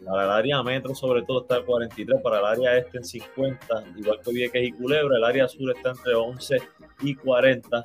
[0.08, 2.22] para el área metro, sobre todo, está en 43.
[2.22, 3.84] Para el área este, en 50.
[3.98, 5.18] Igual que Vieques y Culebra.
[5.18, 6.58] El área sur está entre 11
[7.02, 7.84] y 40.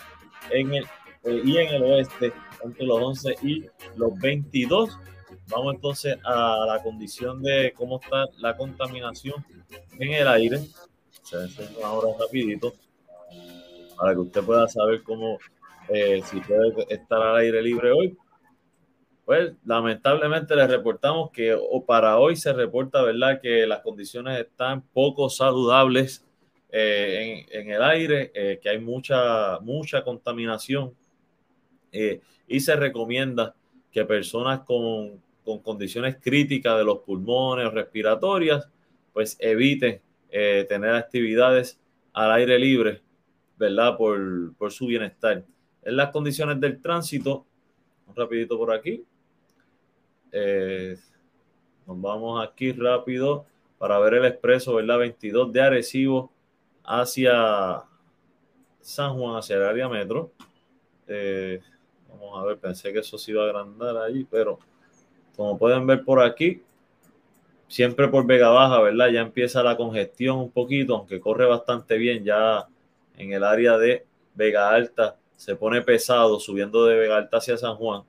[0.50, 0.84] En el,
[1.24, 4.98] eh, y en el oeste, entre los 11 y los 22.
[5.48, 9.44] Vamos entonces a la condición de cómo está la contaminación
[9.98, 10.60] en el aire.
[11.22, 11.36] Se
[11.82, 12.72] ahora rapidito
[13.96, 15.38] para que usted pueda saber cómo,
[15.88, 18.16] eh, si puede estar al aire libre hoy.
[19.24, 25.30] Pues lamentablemente les reportamos que para hoy se reporta, ¿verdad?, que las condiciones están poco
[25.30, 26.24] saludables
[26.74, 30.94] eh, en, el aire, eh, que hay mucha, mucha contaminación
[31.92, 33.54] eh, y se recomienda
[33.90, 38.66] que personas con, con, condiciones críticas de los pulmones o respiratorias,
[39.12, 41.78] pues eviten tener actividades
[42.14, 43.02] al aire libre,
[43.58, 45.44] ¿verdad?, por, por su bienestar.
[45.82, 47.44] En las condiciones del tránsito,
[48.06, 49.04] un rapidito por aquí,
[50.30, 50.96] eh,
[51.86, 53.44] nos vamos aquí rápido
[53.78, 54.98] para ver el expreso, ¿verdad?
[54.98, 56.30] 22 de Arecibo
[56.84, 57.82] hacia
[58.80, 60.32] San Juan, hacia el área metro.
[61.08, 61.60] Eh,
[62.08, 64.58] vamos a ver, pensé que eso se iba a agrandar allí, pero
[65.36, 66.62] como pueden ver por aquí,
[67.66, 69.08] siempre por Vega Baja, ¿verdad?
[69.08, 72.66] Ya empieza la congestión un poquito, aunque corre bastante bien ya
[73.16, 75.16] en el área de Vega Alta.
[75.42, 78.04] Se pone pesado subiendo de Vega hacia San Juan.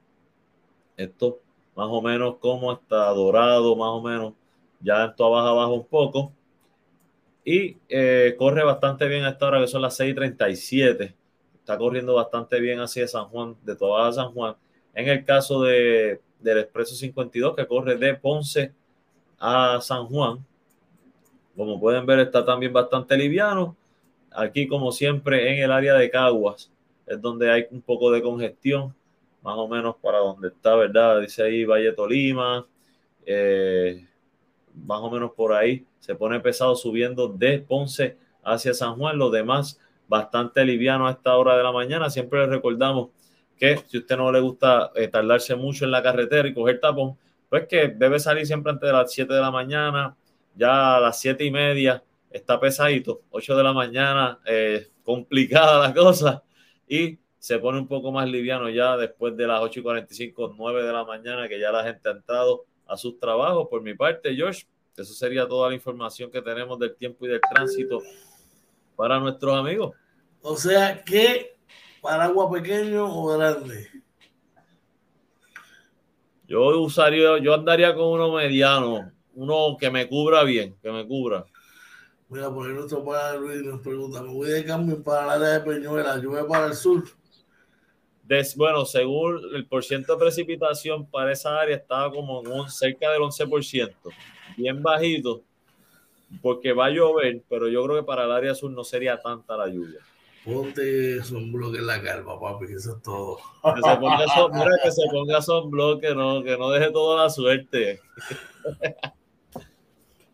[0.95, 1.39] Esto
[1.75, 4.33] más o menos como está dorado, más o menos,
[4.79, 6.31] ya esto baja abajo un poco.
[7.43, 11.15] Y eh, corre bastante bien a esta hora, que son las 6:37.
[11.55, 14.55] Está corriendo bastante bien hacia San Juan, de toda San Juan.
[14.93, 18.75] En el caso de, del Expreso 52, que corre de Ponce
[19.39, 20.45] a San Juan,
[21.57, 23.75] como pueden ver, está también bastante liviano.
[24.29, 26.72] Aquí, como siempre, en el área de Caguas,
[27.05, 28.93] es donde hay un poco de congestión
[29.43, 31.19] más o menos para donde está, ¿verdad?
[31.19, 32.65] Dice ahí Valle Tolima,
[33.25, 34.07] eh,
[34.73, 35.85] más o menos por ahí.
[35.99, 39.17] Se pone pesado subiendo de Ponce hacia San Juan.
[39.17, 42.09] Los demás, bastante liviano a esta hora de la mañana.
[42.09, 43.09] Siempre les recordamos
[43.57, 47.17] que si usted no le gusta eh, tardarse mucho en la carretera y coger tapón,
[47.49, 50.15] pues que debe salir siempre antes de las 7 de la mañana,
[50.55, 55.93] ya a las 7 y media está pesadito, 8 de la mañana, eh, complicada la
[55.93, 56.43] cosa,
[56.87, 60.83] y se pone un poco más liviano ya después de las 8 y 45, 9
[60.83, 63.67] de la mañana, que ya la gente ha entrado a sus trabajos.
[63.69, 64.65] Por mi parte, George,
[64.95, 68.01] eso sería toda la información que tenemos del tiempo y del tránsito
[68.95, 69.95] para nuestros amigos.
[70.41, 71.57] O sea, ¿qué
[72.01, 73.89] paraguas pequeño o grande?
[76.47, 81.45] Yo usaría, yo andaría con uno mediano, uno que me cubra bien, que me cubra.
[82.33, 85.47] Mira, por ahí nuestro padre Luis nos pregunta, me voy de cambio para la área
[85.49, 87.03] de Peñuela, voy para el sur.
[88.23, 93.21] Des, bueno, según el porcentaje de precipitación para esa área estaba como un, cerca del
[93.21, 93.93] 11%,
[94.57, 95.43] bien bajito,
[96.41, 99.55] porque va a llover, pero yo creo que para el área sur no sería tanta
[99.55, 99.99] la lluvia.
[100.43, 101.19] Ponte
[101.51, 103.37] bloque en la calma, papi, que eso es todo.
[103.63, 107.29] Que se ponga, son, mira, que se ponga sonbloque, no, que no deje toda la
[107.29, 108.01] suerte.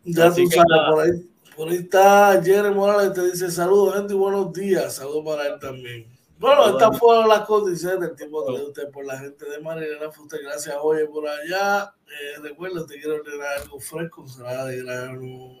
[0.04, 4.16] ya tú sabes, por ahí, por ahí está Jerry Morales, te dice saludos, gente, y
[4.16, 4.94] buenos días.
[4.94, 6.06] Saludos para él también.
[6.38, 10.40] Bueno, estas fueron las condiciones del tiempo de usted por la gente de Marilena Fuster.
[10.42, 11.94] Gracias, oye, por allá.
[12.06, 15.60] Eh, recuerda, te quiero ordenar algo fresco, ensalada de grano,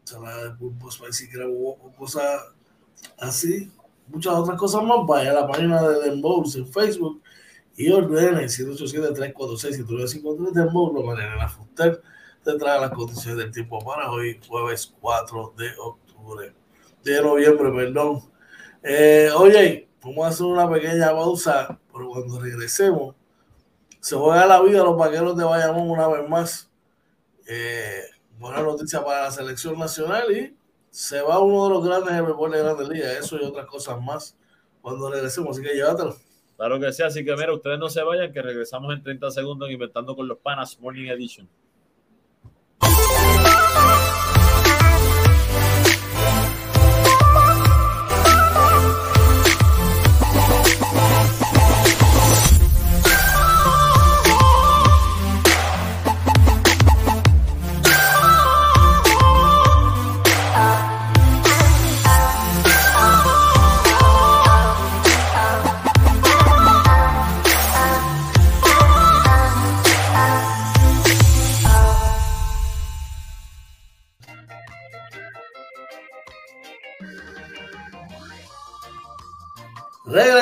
[0.00, 1.50] ensalada de pulpo, spicy crab,
[1.96, 2.40] cosas
[3.18, 3.70] así
[4.08, 7.22] muchas otras cosas más, vaya a la página de Dembows en Facebook
[7.76, 12.02] y ordene 787-346-7953 Dembows, lo manera la Fuster
[12.44, 16.54] te trae las condiciones del tiempo para hoy, jueves 4 de octubre,
[17.02, 18.20] de noviembre, perdón.
[18.82, 23.14] Eh, oye, vamos a hacer una pequeña pausa, pero cuando regresemos,
[23.98, 26.70] se juega la vida los vaqueros de Bayamón una vez más.
[27.46, 28.02] Eh,
[28.38, 30.54] buena noticia para la selección nacional y
[30.90, 34.36] se va uno de los grandes en de Grandes Ligas, eso y otras cosas más
[34.82, 36.14] cuando regresemos, así que llévatelo.
[36.56, 39.70] Claro que sí, así que mira, ustedes no se vayan, que regresamos en 30 segundos
[39.70, 41.48] Inventando con los Panas Morning Edition.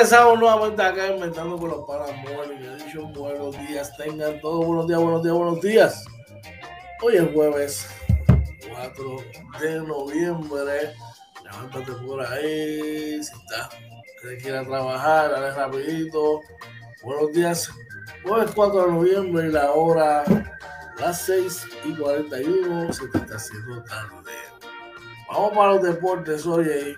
[0.03, 2.59] Regresamos nuevamente acá inventando con los Paramores.
[2.59, 6.05] he dicho buenos días, tengan todos buenos días, buenos días, buenos días.
[7.01, 7.87] Hoy es jueves
[8.69, 9.17] 4
[9.61, 10.93] de noviembre.
[11.41, 13.23] Levántate por ahí.
[13.23, 13.69] Si está,
[14.21, 16.41] que quiera trabajar, dale rapidito.
[17.01, 17.71] Buenos días.
[18.25, 20.25] Jueves 4 de noviembre y la hora
[20.99, 24.33] las 6 y 41 se te está haciendo tarde.
[25.29, 26.97] Vamos para los deportes, oye.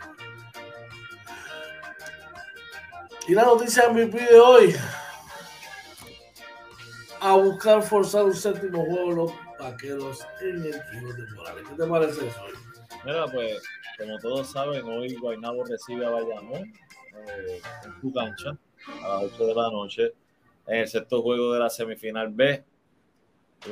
[3.28, 4.76] Y la noticia MVP de hoy.
[7.20, 11.68] A buscar forzar un séptimo juego los vaqueros en el de Morales.
[11.68, 12.42] ¿Qué te parece eso?
[13.04, 13.64] Mira, pues,
[13.98, 16.72] como todos saben, hoy Guaynabo recibe a Bayamón
[17.16, 18.56] eh, en su cancha
[19.04, 20.14] a las 8 de la noche
[20.68, 22.64] en el sexto juego de la semifinal B.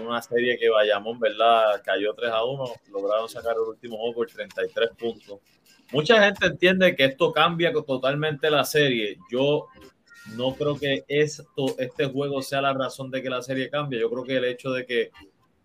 [0.04, 1.80] Una serie que Bayamón, ¿verdad?
[1.84, 5.40] Cayó 3 a 1, lograron sacar el último juego por 33 puntos.
[5.94, 9.18] Mucha gente entiende que esto cambia totalmente la serie.
[9.32, 9.68] Yo
[10.36, 14.00] no creo que esto, este juego sea la razón de que la serie cambie.
[14.00, 15.12] Yo creo que el hecho de que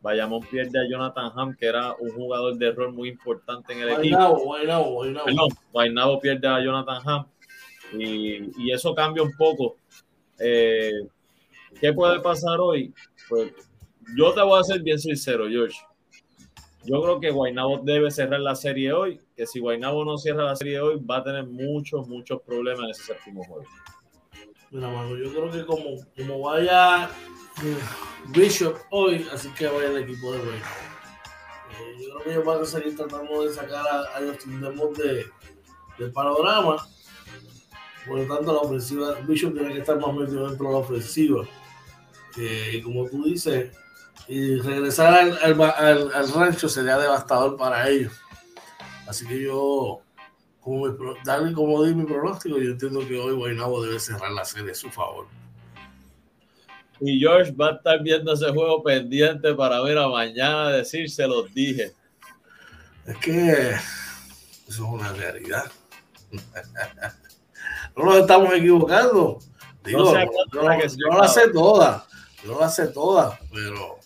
[0.01, 3.89] Bayamón pierde a Jonathan Ham, que era un jugador de rol muy importante en el
[3.91, 4.39] equipo.
[5.73, 7.27] Guaynabo, pierde a Jonathan Ham.
[7.99, 9.77] Y, eso cambia un poco.
[10.39, 10.93] Eh,
[11.81, 12.93] ¿Qué puede pasar hoy?
[13.29, 13.53] Pues
[14.17, 15.79] yo te voy a ser bien sincero, George.
[16.89, 20.57] Yo creo que Guaynabo debe cerrar la serie hoy, que si Guaynabo no cierra la
[20.57, 23.67] serie hoy, va a tener muchos, muchos problemas en ese séptimo juego.
[24.71, 27.11] Mira, mano, yo creo que como, como vaya
[27.63, 27.77] eh,
[28.29, 30.65] Bishop hoy, así que vaya el equipo de Guaynabo.
[31.79, 35.27] Eh, yo creo que ellos van a seguir tratando de sacar a, a los de,
[35.99, 36.77] del panorama.
[38.07, 41.47] Por lo tanto, la ofensiva, Bishop tiene que estar más metido dentro de la ofensiva.
[42.39, 43.77] Eh, y como tú dices,
[44.29, 48.13] y regresar al, al, al, rancho sería devastador para ellos.
[49.07, 50.03] Así que yo,
[50.61, 50.89] como,
[51.25, 54.75] darle como di mi pronóstico, yo entiendo que hoy Guaynabo debe cerrar la serie a
[54.75, 55.27] su favor.
[57.01, 61.27] Y George va a estar viendo ese juego pendiente para ver a mañana decir, se
[61.27, 61.93] los dije.
[63.07, 63.81] Es que eso
[64.69, 65.65] es una realidad.
[67.97, 69.39] no nos estamos equivocando.
[69.85, 70.13] Digo,
[70.53, 72.07] no, la sé toda,
[72.45, 73.98] yo no la sé toda, pero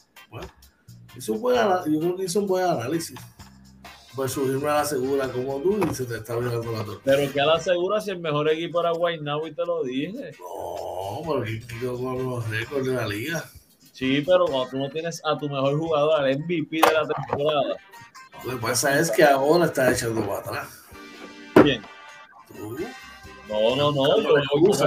[1.19, 3.19] yo creo que hizo un buen análisis.
[4.15, 7.01] pues subirme a la segura como tú y se te está olvidando la torta.
[7.05, 10.33] Pero que a la segura si el mejor equipo era Guaynabo y te lo dije.
[10.39, 13.45] No, porque yo con los récords de la liga.
[13.93, 17.77] Sí, pero cuando tú no tienes a tu mejor jugador, al MVP de la temporada.
[18.45, 20.69] Lo que pasa es que ahora está echando para atrás.
[21.63, 21.83] ¿Quién?
[22.49, 22.77] Tú.
[23.49, 24.21] No, no, no.
[24.21, 24.87] Yo, yo, yo,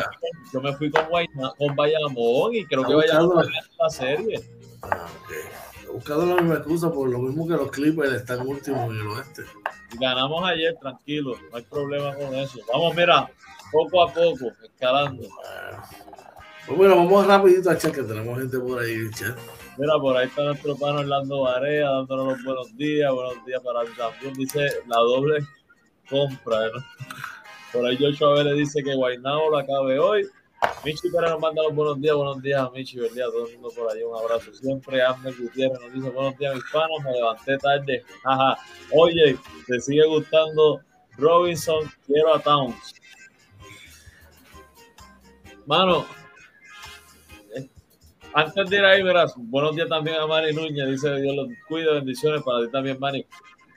[0.54, 4.42] yo me fui con, Guayna, con Bayamón y creo que Bayamón gana la serie.
[4.82, 5.65] Ah, ok.
[5.96, 9.08] He buscado la misma excusa por lo mismo que los Clippers están últimos en el
[9.08, 9.44] oeste.
[9.98, 12.60] Ganamos ayer, tranquilo, no hay problema con eso.
[12.70, 13.32] Vamos, mira,
[13.72, 15.24] poco a poco, escalando.
[15.24, 15.84] Bueno.
[16.68, 19.38] Pues bueno, vamos rapidito a chat que tenemos gente por ahí el chat.
[19.78, 23.14] Mira, por ahí está nuestro pana Orlando Varea dándonos los buenos días.
[23.14, 24.34] Buenos días para él también.
[24.34, 25.48] Dice la doble
[26.10, 26.60] compra.
[26.74, 26.84] ¿no?
[27.72, 30.28] Por ahí Joshua Vélez dice que Guaynabo lo acabe hoy.
[30.84, 32.16] Michi Pérez nos manda los buenos días.
[32.16, 34.04] Buenos días a Michi, buen día a todo el mundo por ahí.
[34.04, 35.02] Un abrazo siempre.
[35.02, 37.04] Amner Gutiérrez nos dice buenos días, mis panos.
[37.04, 38.04] Me levanté tarde.
[38.24, 38.58] Ajá.
[38.92, 39.38] Oye,
[39.68, 40.82] te sigue gustando
[41.18, 41.92] Robinson.
[42.06, 42.96] Quiero a Towns.
[45.66, 46.06] Mano,
[48.38, 51.94] antes de ir ahí, verás, buenos días también a Manny Núñez, dice Dios los cuide,
[51.94, 53.26] bendiciones para ti también, Manny.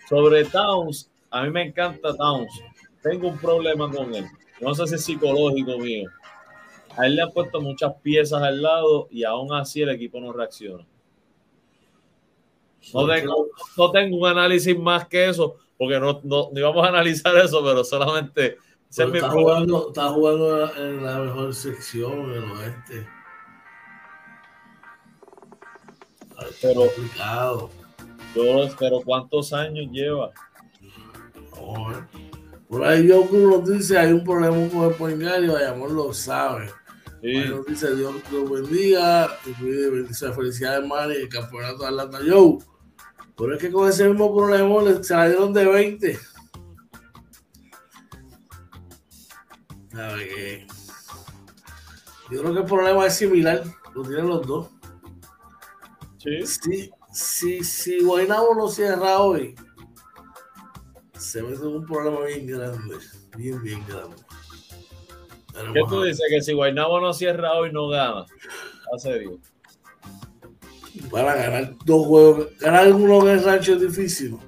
[0.08, 2.50] Sobre Towns, a mí me encanta Towns.
[3.00, 4.26] Tengo un problema con él.
[4.60, 6.10] No sé si es psicológico mío.
[6.98, 10.32] A él le han puesto muchas piezas al lado y aún así el equipo no
[10.32, 10.84] reacciona.
[12.92, 13.46] No tengo,
[13.76, 17.62] no tengo un análisis más que eso, porque no, no, no íbamos a analizar eso,
[17.64, 18.58] pero solamente
[18.96, 23.08] Pero está, jugando, está jugando en la mejor sección en el oeste.
[26.60, 27.70] Pero- complicado.
[28.34, 30.32] Yo, pero ¿cuántos años lleva?
[31.54, 32.04] Ver.
[32.68, 36.70] Por ahí yo nos dice hay un problema con el Poingal y Bayamón lo sabe.
[37.20, 37.34] Sí.
[37.48, 40.84] Nos dice Dios los bendiga y pide bendiciones, felicidades
[41.16, 42.58] el campeonato de Atlanta Joe.
[43.36, 46.18] Pero es que con ese mismo problema le salieron de 20.
[49.92, 50.66] ¿Sabe qué?
[52.30, 53.64] Yo creo que el problema es similar,
[53.94, 54.68] lo tienen los dos.
[56.18, 56.46] Sí.
[56.46, 59.54] Si, si, si Guaynabo no cierra hoy,
[61.16, 62.98] se mete un problema bien grande.
[63.36, 64.16] Bien, bien grande.
[65.72, 66.24] ¿Qué tú dices?
[66.28, 68.26] Que si Guaynabo no cierra hoy, no gana.
[68.94, 69.38] A serio.
[71.10, 74.38] Para ganar dos juegos, ganar uno en el rancho es difícil.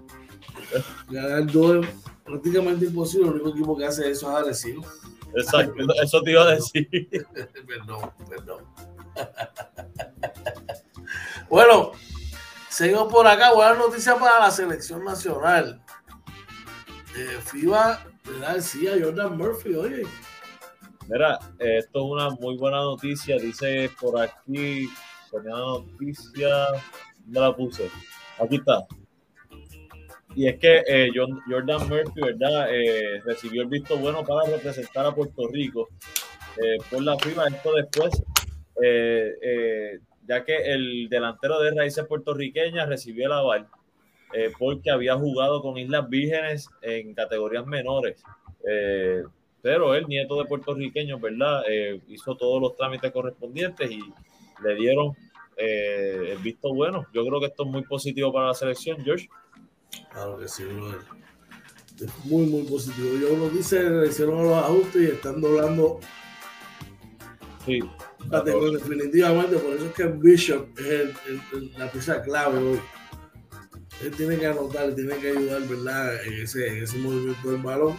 [1.09, 1.93] Ganar dos es
[2.25, 3.29] prácticamente imposible.
[3.29, 4.85] El único equipo que hace eso es Arecibo.
[5.35, 5.75] Exacto.
[6.03, 6.89] Eso te iba a decir.
[7.67, 8.65] perdón, perdón.
[11.49, 11.93] bueno,
[12.69, 13.53] seguimos por acá.
[13.53, 15.83] Buenas noticias para la selección nacional.
[17.17, 20.07] Eh, FIBA le da el sí a Jordan Murphy, oye.
[21.11, 23.37] Mira, esto es una muy buena noticia.
[23.37, 24.89] Dice por aquí,
[25.33, 26.49] una noticia,
[27.25, 27.91] ¿dónde la puse?
[28.39, 28.87] Aquí está.
[30.37, 31.11] Y es que eh,
[31.49, 32.69] Jordan Murphy, ¿verdad?
[32.73, 35.89] Eh, recibió el visto bueno para representar a Puerto Rico
[36.63, 37.49] eh, por la FIBA.
[37.49, 38.23] Esto después,
[40.29, 43.67] ya que el delantero de raíces puertorriqueñas recibió el aval
[44.61, 48.23] porque había jugado con Islas Vírgenes en categorías menores.
[49.63, 51.63] Pero él, nieto de puertorriqueños, ¿verdad?
[51.69, 54.01] Eh, hizo todos los trámites correspondientes y
[54.65, 55.15] le dieron
[55.57, 57.07] eh, el visto bueno.
[57.13, 59.29] Yo creo que esto es muy positivo para la selección, George.
[60.13, 61.01] Claro que sí, brother.
[62.01, 63.09] Es muy, muy positivo.
[63.21, 66.01] Yo lo dice, le hicieron los ajustes y están doblando
[67.67, 67.79] Sí.
[68.73, 69.57] definitivamente.
[69.59, 72.81] Por eso es que Bishop es el- el- el- la pieza clave hoy.
[74.03, 76.25] Él tiene que anotar, tiene que ayudar, ¿verdad?
[76.25, 77.99] En ese, en ese movimiento del balón.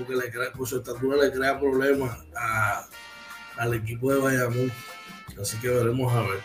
[0.00, 2.18] Porque le crea, por su estatura le crea problemas
[3.56, 4.72] al equipo de Bayamón.
[5.40, 6.40] Así que veremos a ver.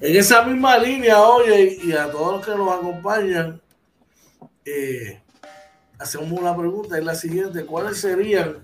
[0.00, 3.60] En esa misma línea, oye, y a todos los que nos acompañan,
[4.64, 5.20] eh,
[5.98, 8.58] hacemos una pregunta, es la siguiente, ¿cuáles serían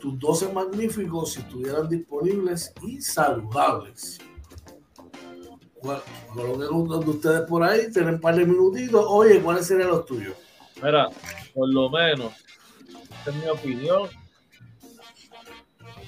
[0.00, 4.18] tus 12 magníficos si estuvieran disponibles y saludables?
[5.74, 6.02] ¿Cuál-
[6.34, 10.34] Coloquen de ustedes por ahí, tienen un par de minutitos, oye, ¿cuáles serían los tuyos?
[10.82, 11.08] Mira,
[11.54, 12.32] por lo menos,
[13.22, 14.08] esta es mi opinión.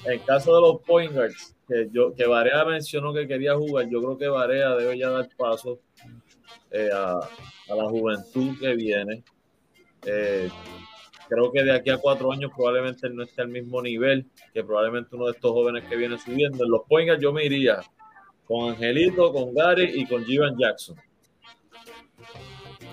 [0.05, 3.99] En caso de los point guards, que, yo, que Varea mencionó que quería jugar, yo
[4.01, 5.79] creo que Varea debe ya dar paso
[6.71, 7.19] eh, a,
[7.69, 9.23] a la juventud que viene.
[10.05, 10.49] Eh,
[11.27, 14.63] creo que de aquí a cuatro años probablemente él no esté al mismo nivel que
[14.63, 16.63] probablemente uno de estos jóvenes que viene subiendo.
[16.65, 17.81] En los point guards yo me iría
[18.45, 20.97] con Angelito, con Gary y con Jivan Jackson.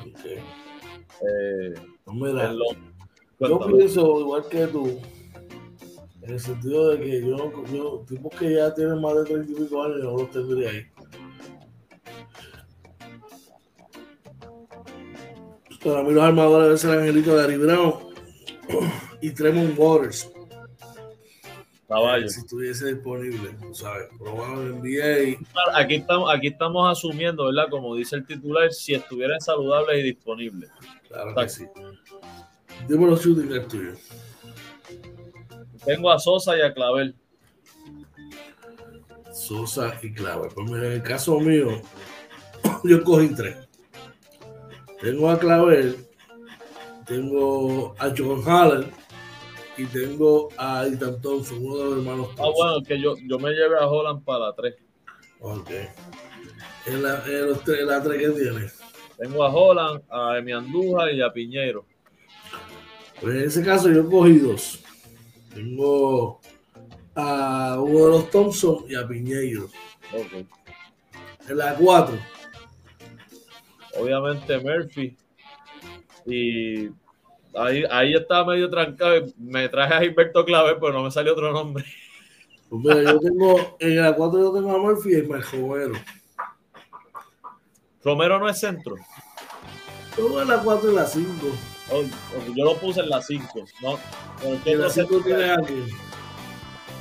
[0.07, 0.25] Ok.
[0.25, 1.75] Eh,
[2.07, 2.77] en los-
[3.49, 3.79] yo cuéntame.
[3.79, 5.01] pienso igual que tú,
[6.23, 9.55] en el sentido de que yo, yo tipos que ya tienen más de 30 y
[9.55, 10.87] pico años, yo no los tendría ahí.
[15.85, 17.95] Para mí los armadores deben ser Angelito de Ari Brown
[19.21, 20.31] y Tremont Waters.
[21.89, 22.29] Caballo.
[22.29, 25.39] Si estuviese disponible, sabes, probado en NBA.
[25.75, 27.69] Aquí estamos, aquí estamos asumiendo, ¿verdad?
[27.69, 30.71] Como dice el titular, si estuvieran saludables y disponibles.
[31.09, 31.65] Claro que sí.
[32.89, 33.93] Dime los shootings tuyo.
[35.85, 37.15] Tengo a Sosa y a Clavel.
[39.33, 40.51] Sosa y Clavel.
[40.55, 41.81] Pues mira, en el caso mío,
[42.85, 43.57] yo cogí tres.
[45.01, 46.07] Tengo a Clavel,
[47.07, 48.87] tengo a John Haller
[49.77, 53.51] y tengo a Ethan Thompson, uno de los hermanos Ah, bueno, que yo, yo me
[53.51, 54.75] llevé a Holland para la 3.
[55.41, 55.71] Ok.
[56.87, 58.81] ¿En la, en los tres, en la 3 que tienes?
[59.19, 61.85] Tengo a Holland, a Emi Andújar y a Piñero.
[63.23, 64.83] Pues en ese caso yo cogí dos.
[65.55, 66.41] Tengo
[67.15, 69.67] a uno de los Thompson y a Piñeiro.
[70.13, 70.45] Ok.
[71.49, 72.19] En la 4.
[74.01, 75.17] Obviamente Murphy.
[76.27, 76.89] Y
[77.55, 79.27] ahí, ahí estaba medio trancado.
[79.39, 81.85] Me traje a Gilberto Clave, pero no me salió otro nombre.
[82.69, 85.95] Pues mira, yo tengo, en la 4 yo tengo a Murphy y el Romero.
[88.03, 88.97] Romero no es centro.
[90.17, 91.29] Todo en la 4 y la 5.
[92.55, 93.65] Yo lo puse en la 5.
[93.83, 93.99] No,
[94.65, 95.75] ¿En la 5 tienes aquí?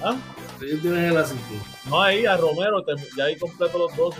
[0.04, 0.16] ¿Ah?
[0.60, 1.42] ¿Quién tienes en la 5?
[1.89, 4.16] No, ahí a Romero, te, ya ahí completo los dos.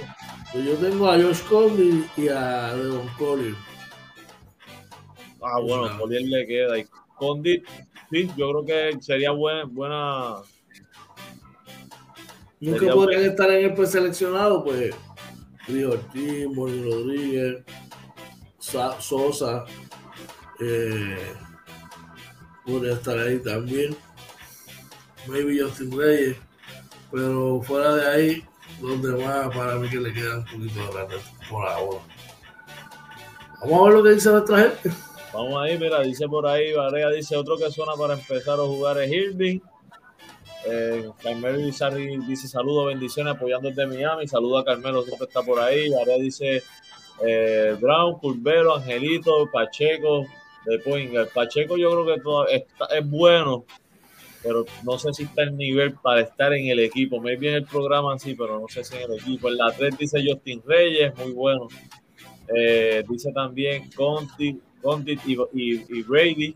[0.52, 3.56] Pues yo tengo a Josh Conley y a Devon Collier.
[5.42, 6.78] Ah, bueno, Collier le queda.
[6.78, 7.66] Y Condit,
[8.12, 9.66] sí, yo creo que sería buena.
[9.66, 10.36] buena
[12.60, 13.32] Nunca sería podrían buena.
[13.34, 14.96] estar en el preseleccionado, pues.
[15.68, 17.64] Río Ortiz, Moni Rodríguez,
[18.60, 19.64] Sosa,
[20.62, 21.18] eh,
[22.92, 23.96] estar ahí también.
[25.28, 26.38] Maybe Justin Reyes,
[27.12, 28.46] pero fuera de ahí,
[28.80, 31.16] donde más para mí que le queda un poquito de grande
[31.50, 32.00] por ahora.
[33.62, 34.92] Vamos a ver lo que dice nuestra gente.
[35.34, 39.00] Vamos ahí, mira, dice por ahí, Varea dice otro que suena para empezar a jugar
[39.00, 39.60] es Irving.
[40.66, 44.28] Eh, Carmelo Izarri dice saludos, bendiciones, apoyando desde Miami.
[44.28, 45.90] Saludo a Carmelo, siempre está por ahí.
[45.90, 46.64] Varea dice
[47.24, 50.26] eh, Brown, Curvelo, Angelito, Pacheco,
[50.66, 51.26] de Poinga.
[51.34, 53.66] Pacheco yo creo que está, es bueno,
[54.44, 57.20] pero no sé si está en nivel para estar en el equipo.
[57.20, 59.50] Me bien el programa sí, pero no sé si en el equipo.
[59.50, 61.68] En la 3 dice Justin Reyes, muy bueno.
[62.54, 66.56] Eh, dice también Conti, Conti y, y, y, Brady.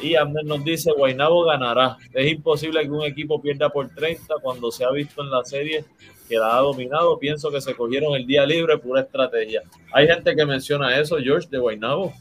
[0.00, 1.96] Y Amner nos dice, Guainabo ganará.
[2.12, 5.84] Es imposible que un equipo pierda por 30 cuando se ha visto en la serie
[6.28, 7.18] que la ha dominado.
[7.18, 9.62] Pienso que se cogieron el día libre, pura estrategia.
[9.92, 12.12] Hay gente que menciona eso, George, de Guainabo.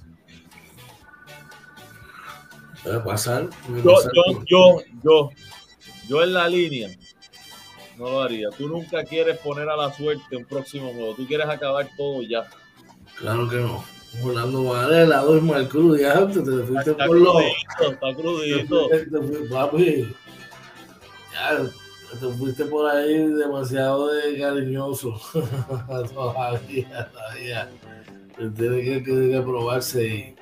[2.83, 3.49] Puede pasar.
[3.67, 4.11] Puede Yo, pasar.
[4.15, 5.29] yo, yo, yo,
[6.07, 6.89] yo en la línea
[7.97, 8.49] no lo haría.
[8.57, 11.13] Tú nunca quieres poner a la suerte un próximo juego.
[11.15, 12.45] Tú quieres acabar todo ya.
[13.17, 13.83] Claro que no.
[14.23, 17.33] Orlando Varela, dos mal cruz, ya antes te fuiste Está por los.
[17.33, 18.87] crudito, está crudito.
[18.89, 20.15] te fuiste, papi.
[21.33, 21.57] Ya,
[22.19, 25.17] te fuiste por ahí demasiado de cariñoso.
[26.13, 27.69] todavía, todavía.
[28.57, 30.35] Tiene que, que, que probarse y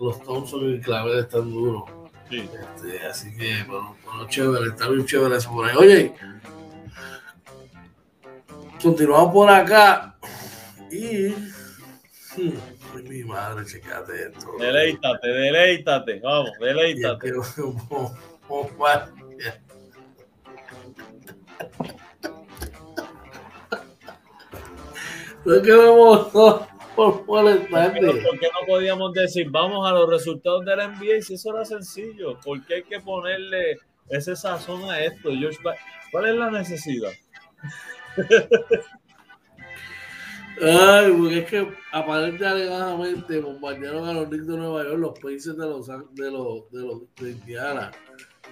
[0.00, 1.84] los Thompson y Clavel están duros.
[2.30, 2.38] Sí.
[2.38, 5.76] Este, así que, bueno, bueno, chévere, está bien chévere eso por ahí.
[5.76, 6.14] Oye,
[8.82, 10.16] continuamos por acá
[10.90, 11.28] y.
[12.34, 12.56] Hmm,
[12.96, 14.56] ay, mi madre, checate esto.
[14.58, 16.20] Deleítate, deleítate.
[16.20, 17.32] Vamos, deleítate.
[25.44, 28.00] Es que vamos por ¿Por qué, no, molestarte.
[28.00, 31.64] por qué no podíamos decir, vamos a los resultados de la NBA si eso era
[31.64, 32.38] sencillo?
[32.40, 33.78] ¿Por qué hay que ponerle
[34.08, 35.30] ese sazón a esto?
[35.30, 35.58] George
[36.10, 37.12] ¿Cuál es la necesidad?
[40.60, 45.56] Ay, porque es que aparentemente alegadamente bombardearon a los Knicks de Nueva York los países
[45.56, 47.90] de los de los de los de Indiana.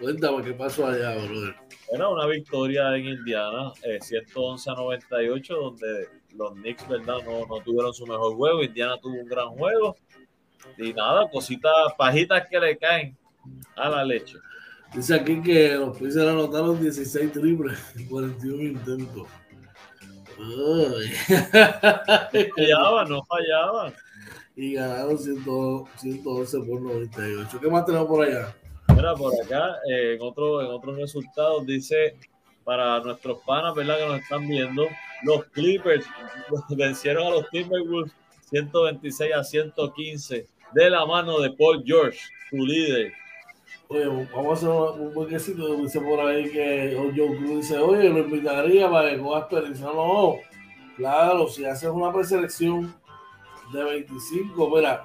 [0.00, 1.54] Cuéntame qué pasó allá, brother.
[1.92, 7.16] Era una victoria en Indiana, eh, 111 a 98, donde los Knicks, ¿verdad?
[7.24, 8.62] No, no tuvieron su mejor juego.
[8.62, 9.96] Indiana tuvo un gran juego.
[10.78, 13.16] Y nada, cositas, pajitas que le caen
[13.76, 14.38] a la leche.
[14.94, 19.28] Dice aquí que los Pacers anotaron 16 triples en 41 intentos.
[22.56, 23.94] Fallaban, no fallaban.
[24.56, 25.44] y ganaron 100
[25.96, 27.60] 111 por 98.
[27.60, 28.54] ¿Qué más tenemos por allá?
[28.94, 32.16] Mira, por acá, eh, en, otro, en otros resultados, dice
[32.64, 33.98] para nuestros panas, ¿verdad?
[33.98, 34.86] Que nos están viendo,
[35.22, 36.06] los Clippers
[36.70, 38.12] vencieron a los Timberwolves
[38.50, 42.18] 126 a 115 de la mano de Paul George,
[42.48, 43.12] su líder.
[43.88, 45.76] Oye, vamos a hacer un huequecito.
[45.76, 49.86] Dice por ahí que Joe Cruz dice, oye, lo invitaría para que coja experiencia.
[49.86, 50.34] No, no,
[50.96, 52.94] claro, si haces una preselección
[53.72, 55.04] de 25, mira,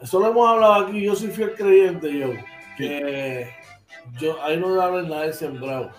[0.00, 1.04] Eso lo hemos hablado aquí.
[1.04, 2.32] Yo soy fiel creyente, yo.
[2.76, 3.50] Que
[4.20, 5.90] yo, ahí no debe haber nadie sembrado.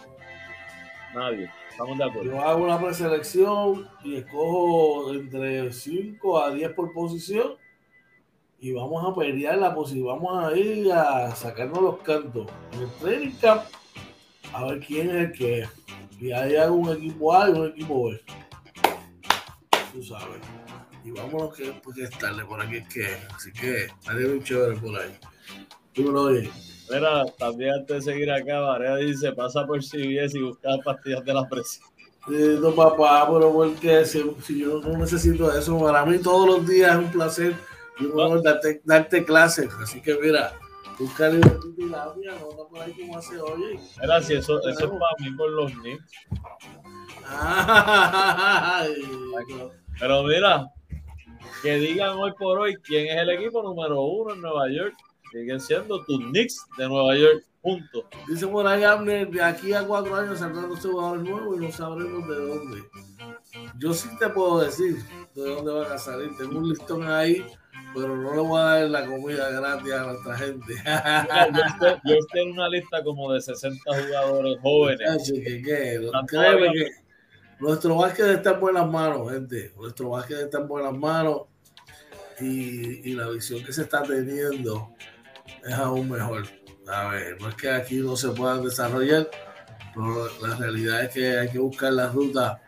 [1.14, 1.52] Nadie.
[1.70, 2.32] Estamos de acuerdo.
[2.32, 7.54] Yo hago una preselección y escojo entre 5 a 10 por posición
[8.60, 10.08] y vamos a pelear la posición.
[10.08, 12.48] Vamos a ir a sacarnos los cantos.
[12.74, 13.64] En el training camp,
[14.54, 15.70] a ver quién es el que es.
[16.20, 18.22] Y ahí hago un equipo A y un equipo B.
[19.94, 20.42] Tú sabes.
[21.04, 23.18] Y vámonos que porque es tarde por aquí es que.
[23.36, 25.16] Así que nadie muy chévere por ahí.
[26.90, 31.34] Mira, también antes de seguir acá, Varea dice, pasa por CBS y busca pastillas de
[31.34, 31.88] la presión.
[32.32, 36.68] Eh, no, papá, pero porque si, si yo no necesito eso, para mí todos los
[36.68, 37.56] días es un placer
[38.06, 39.74] honor darte, darte clases.
[39.82, 40.54] Así que mira,
[41.00, 41.38] busca el
[41.78, 43.80] y la mía, no está por ahí como hace hoy.
[44.02, 45.72] Mira, si eso, eso es para mí con los.
[47.30, 48.94] Ay,
[50.00, 50.72] Pero mira,
[51.62, 54.96] que digan hoy por hoy quién es el equipo número uno en Nueva York.
[55.32, 57.44] Siguen siendo tus Knicks de Nueva York.
[57.62, 58.08] Punto.
[58.28, 61.72] Dice por ahí Abner, de aquí a cuatro años saldrán los jugadores nuevos y no
[61.72, 62.84] sabremos de dónde.
[63.80, 65.04] Yo sí te puedo decir
[65.36, 66.32] de dónde van a salir.
[66.38, 67.46] Tengo un listón ahí,
[67.94, 70.74] pero no le voy a dar la comida gratis a nuestra gente.
[70.76, 75.32] Mira, yo, estoy, en una lista como de 60 jugadores jóvenes.
[75.34, 76.90] Qué, créeme que
[77.60, 79.74] nuestro básquet está en buenas manos, gente.
[79.76, 81.42] Nuestro básquet está en buenas manos
[82.40, 84.96] y, y la visión que se está teniendo
[85.68, 86.48] es aún mejor.
[86.88, 89.30] A ver, no es que aquí no se puedan desarrollar,
[89.94, 92.62] pero la realidad es que hay que buscar la ruta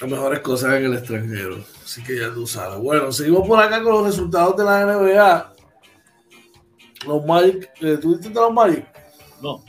[0.00, 1.58] a mejores cosas en el extranjero.
[1.84, 2.78] Así que ya tú sabes.
[2.80, 5.54] Bueno, seguimos por acá con los resultados de la NBA.
[7.06, 8.86] Los Magic, eh, ¿tú viste de los Magic?
[9.40, 9.64] No,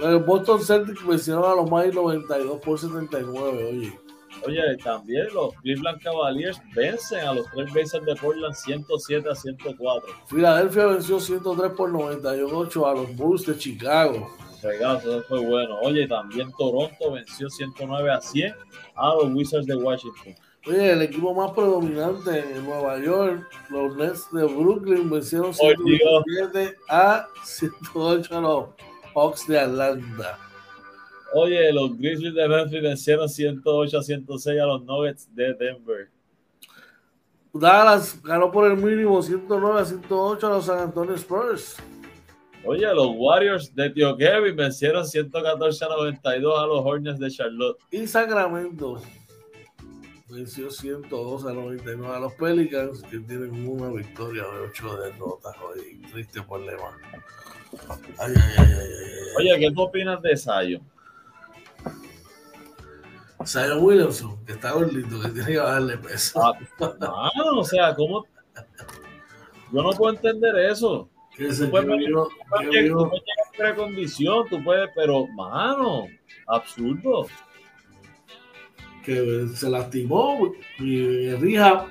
[0.00, 4.03] El Boston Celtics vencieron a los Magic 92 por 79, oye.
[4.46, 10.14] Oye, también los Cleveland Cavaliers vencen a los tres Blazers de Portland 107 a 104.
[10.26, 14.30] Filadelfia venció 103 por 98 a los Bulls de Chicago.
[14.62, 15.78] Regalo, eso fue bueno.
[15.80, 18.54] Oye, también Toronto venció 109 a 100
[18.96, 20.34] a los Wizards de Washington.
[20.66, 26.24] Oye, el equipo más predominante en Nueva York, los Nets de Brooklyn vencieron Ay, Dios.
[26.24, 28.64] 117 a 108 a los
[29.14, 30.38] Hawks de Atlanta.
[31.34, 36.08] Oye, los Grizzlies de Memphis vencieron 108 a 106 a los Nuggets de Denver.
[37.52, 41.76] Dallas ganó por el mínimo 109 a 108 a los San Antonio Spurs.
[42.64, 47.78] Oye, los Warriors de Tío Kevin vencieron 114 a 92 a los Hornets de Charlotte.
[47.90, 49.00] Y Sacramento
[50.28, 56.00] venció 102 a 99 a los Pelicans, que tienen una victoria de 8 derrotas hoy.
[56.12, 56.96] Triste problema.
[58.18, 58.88] Ay, ay, ay.
[59.36, 60.93] Oye, ¿qué tú opinas de Zion?
[63.46, 66.40] Zion Williamson, que está gordito, que tiene que bajarle peso.
[66.42, 66.52] Ah,
[67.34, 68.26] mano, o sea, ¿cómo?
[69.72, 71.08] Yo no puedo entender eso.
[71.36, 76.06] vino- Tú puedes tú puedes llegar a precondición, tú puedes, pero, mano,
[76.46, 77.26] absurdo.
[79.04, 81.86] que se lastimó y Rija,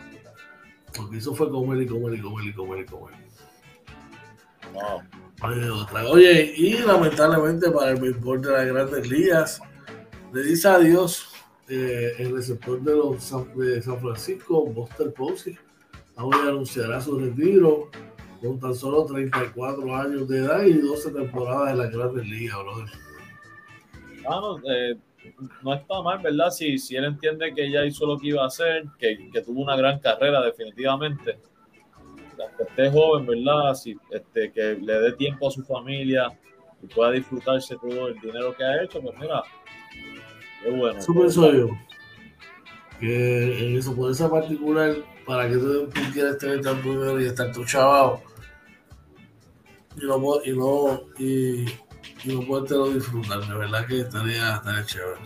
[0.98, 3.16] lo que hizo fue comer y comer y comer y comer y comer.
[4.74, 5.48] No.
[5.48, 9.62] Oye, otra- Oye, y lamentablemente para el béisbol de las grandes ligas,
[10.34, 11.33] le dice adiós
[11.70, 15.58] eh, el receptor de los San, de San Francisco, Buster Posey.
[16.16, 17.90] Hoy anunciará su retiro
[18.42, 22.86] con tan solo 34 años de edad y 12 temporadas en las grandes ligas, brother.
[24.28, 24.96] Mano, eh,
[25.64, 26.50] no está mal, ¿verdad?
[26.50, 29.62] Si, si él entiende que ya hizo lo que iba a hacer, que, que tuvo
[29.62, 31.40] una gran carrera definitivamente,
[32.40, 33.74] aunque esté joven, ¿verdad?
[33.74, 36.28] Si, este, que le dé tiempo a su familia
[36.82, 39.42] y pueda disfrutarse todo el dinero que ha hecho, pues mira,
[40.64, 41.00] qué bueno.
[41.00, 41.70] Eso pienso yo.
[43.00, 44.96] Que en eso, por esa particular,
[45.26, 48.20] para que tú, quieras tener tanto dinero y estar tu chaval
[50.02, 51.66] y no, y no, y,
[52.24, 55.22] y no podértelo disfrutar, de verdad que estaría, estaría chévere.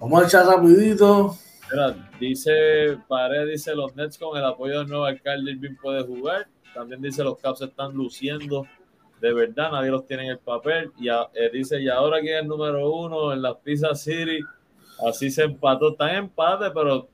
[0.00, 1.36] Vamos a echar rapidito.
[1.70, 6.48] Mira, dice, Pared dice, los Nets con el apoyo del nuevo alcalde Irving puede jugar.
[6.74, 8.66] También dice, los Caps están luciendo.
[9.20, 10.90] De verdad, nadie los tiene en el papel.
[10.98, 14.40] Y a- eh, dice, y ahora quién es el número uno en las Pizza City.
[15.06, 15.90] Así se empató.
[15.92, 17.08] Están en empate, pero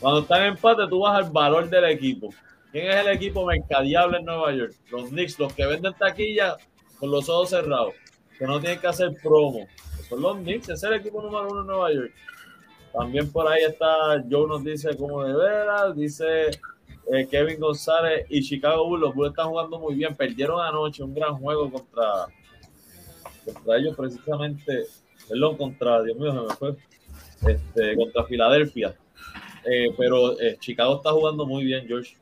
[0.00, 2.30] cuando están en empate, tú vas al valor del equipo.
[2.72, 4.74] ¿Quién es el equipo mercadiable en Nueva York?
[4.90, 6.56] Los Knicks, los que venden taquilla
[6.98, 7.94] con los ojos cerrados,
[8.38, 9.66] que no tienen que hacer promo.
[10.08, 12.12] Son los Knicks, es el equipo número uno en Nueva York.
[12.92, 16.50] También por ahí está, Joe nos dice como de veras, dice
[17.12, 19.02] eh, Kevin González y Chicago Bulls.
[19.02, 20.14] Los Bulls están jugando muy bien.
[20.14, 22.26] Perdieron anoche un gran juego contra,
[23.44, 24.84] contra ellos, precisamente,
[25.28, 26.76] perdón, contra, Dios mío, se me fue,
[27.52, 28.96] este, contra Filadelfia.
[29.64, 32.16] eh, pero eh, Chicago está jugando muy bien, George.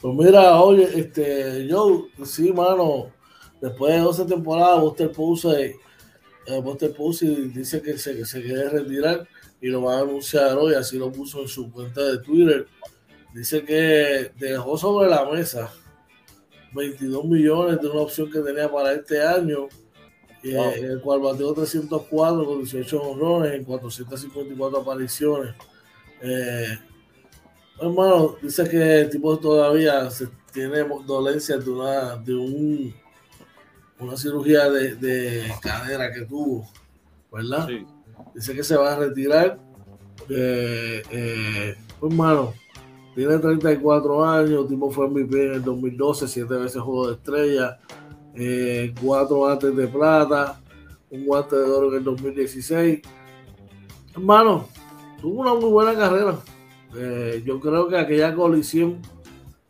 [0.00, 3.10] Pues mira, oye, este, yo, sí, mano,
[3.60, 5.10] después de 12 temporadas, Buster
[6.46, 9.26] eh, Buster Posey dice que se, que se quiere retirar
[9.60, 12.66] y lo va a anunciar hoy, así lo puso en su cuenta de Twitter.
[13.34, 15.68] Dice que dejó sobre la mesa
[16.72, 19.66] 22 millones de una opción que tenía para este año,
[20.44, 25.52] eh, el cual bateó 304 con 18 honrones en 454 apariciones.
[26.22, 26.78] Eh,
[27.80, 32.94] hermano, dice que el tipo todavía se tiene dolencia de una, de un,
[33.98, 36.68] una cirugía de, de cadera que tuvo,
[37.32, 37.66] ¿verdad?
[37.66, 37.84] Sí.
[38.32, 39.58] Dice que se va a retirar.
[40.28, 42.54] Eh, pues, hermano,
[43.14, 47.78] tiene 34 años, tipo fue MVP en el 2012, siete veces juego de estrella,
[48.34, 50.60] eh, cuatro guantes de plata,
[51.10, 53.00] un guante de oro en el 2016.
[54.14, 54.68] Hermano,
[55.20, 56.36] tuvo una muy buena carrera.
[56.96, 59.00] Eh, yo creo que aquella colisión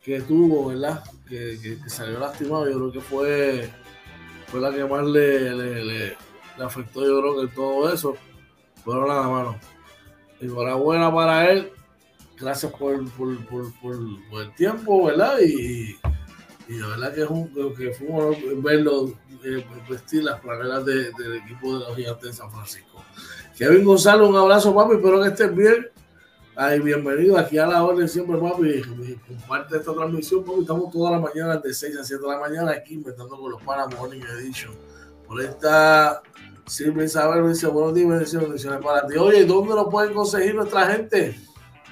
[0.02, 1.02] que tuvo, ¿verdad?
[1.28, 3.70] Que, que- que salió lastimado, yo creo que fue,
[4.48, 6.16] fue la que más le, le- le-
[6.58, 8.14] le afectó, yo creo que todo eso.
[8.84, 9.56] Pero nada, mano.
[10.40, 11.70] Enhorabuena para él.
[12.38, 15.38] Gracias por, por, por, por, el tiempo, ¿verdad?
[15.40, 15.96] Y,
[16.68, 19.12] y de verdad que, es un, que fue un honor verlo
[19.44, 23.02] eh, vestir las planeras de- del equipo de los gigantes de San Francisco.
[23.56, 24.94] Kevin Gonzalo, un abrazo, papi.
[24.96, 25.88] Espero que estés bien.
[26.56, 28.82] Ay, bienvenido aquí a la orden siempre, papi.
[29.28, 30.60] Comparte esta transmisión, papi.
[30.62, 33.62] Estamos todas las mañanas de 6 a 7 de la mañana aquí inventando con los
[33.62, 34.72] panas Morning Edition.
[35.26, 36.20] Por esta
[36.66, 39.16] Silvia Isabel dice buenos días, bendiciones, bendiciones para ti.
[39.18, 41.38] Oye, ¿y ¿dónde lo pueden conseguir nuestra gente?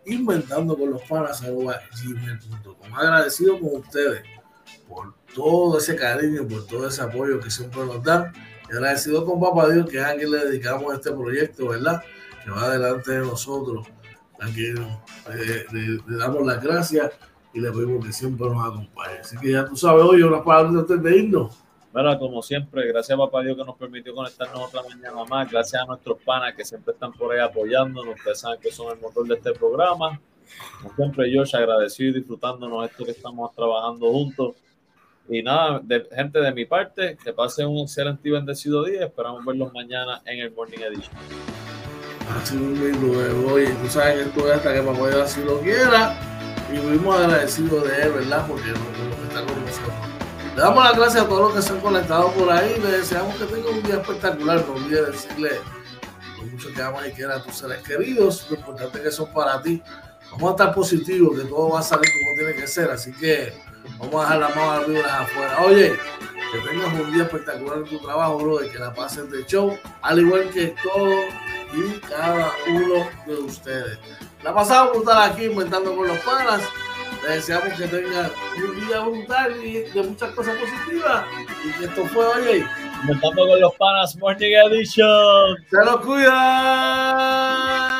[0.06, 2.94] inventando con los panas gmail.com.
[2.94, 4.22] Agradecido con ustedes
[4.88, 8.32] por todo ese cariño, por todo ese apoyo que siempre nos dan.
[8.68, 12.02] Y agradecido con Papá Dios, que es a quien le dedicamos este proyecto, ¿verdad?
[12.44, 13.86] Que va delante de nosotros.
[14.40, 17.12] A quien eh, le, le damos las gracias
[17.52, 19.18] y le pedimos que siempre nos acompañe.
[19.20, 21.58] Así que ya tú sabes, hoy unas palabras antes de irnos.
[21.92, 25.50] Mira, como siempre, gracias a Papá Dios que nos permitió conectarnos otra mañana más.
[25.50, 28.14] Gracias a nuestros panas que siempre están por ahí apoyándonos.
[28.16, 30.20] Ustedes saben que son el motor de este programa.
[30.82, 34.54] Como siempre, Josh, agradecido y disfrutándonos esto que estamos trabajando juntos.
[35.28, 39.06] Y nada, de- gente de mi parte, que pasen un excelente y bendecido día.
[39.06, 41.14] Esperamos verlos mañana en el Morning Edition.
[42.40, 43.12] Así mismo,
[43.52, 46.16] oye, tú sabes que esto es hasta que papá Dios así lo quiera.
[46.72, 48.46] Y fuimos agradecidos de él, ¿verdad?
[48.46, 49.94] Porque no, no está con nosotros.
[50.54, 52.78] Le damos las gracias a todos los que se han conectado por ahí.
[52.80, 54.64] Le deseamos que tengan un día espectacular.
[54.66, 55.60] No olvides decirle
[56.38, 58.46] lo mucho que amas y quieras a tus seres queridos.
[58.50, 59.82] Lo importante que son para ti.
[60.32, 62.90] Vamos a estar positivos, que todo va a salir como tiene que ser.
[62.90, 63.52] Así que
[63.98, 65.58] vamos a dejar las malas vibras afuera.
[65.64, 65.92] Oye,
[66.52, 69.76] que tengas un día espectacular en tu trabajo, bro, y que la pases de show,
[70.02, 71.10] al igual que todo
[71.72, 73.98] y cada uno de ustedes.
[74.42, 76.62] La pasamos brutal aquí inventando con los panas.
[77.22, 81.24] Les deseamos que tengan un día brutal y de muchas cosas positivas.
[81.64, 82.66] Y que esto fue, oye,
[83.02, 85.56] Inventando con los panas Morning Edition.
[85.70, 87.99] se los cuida.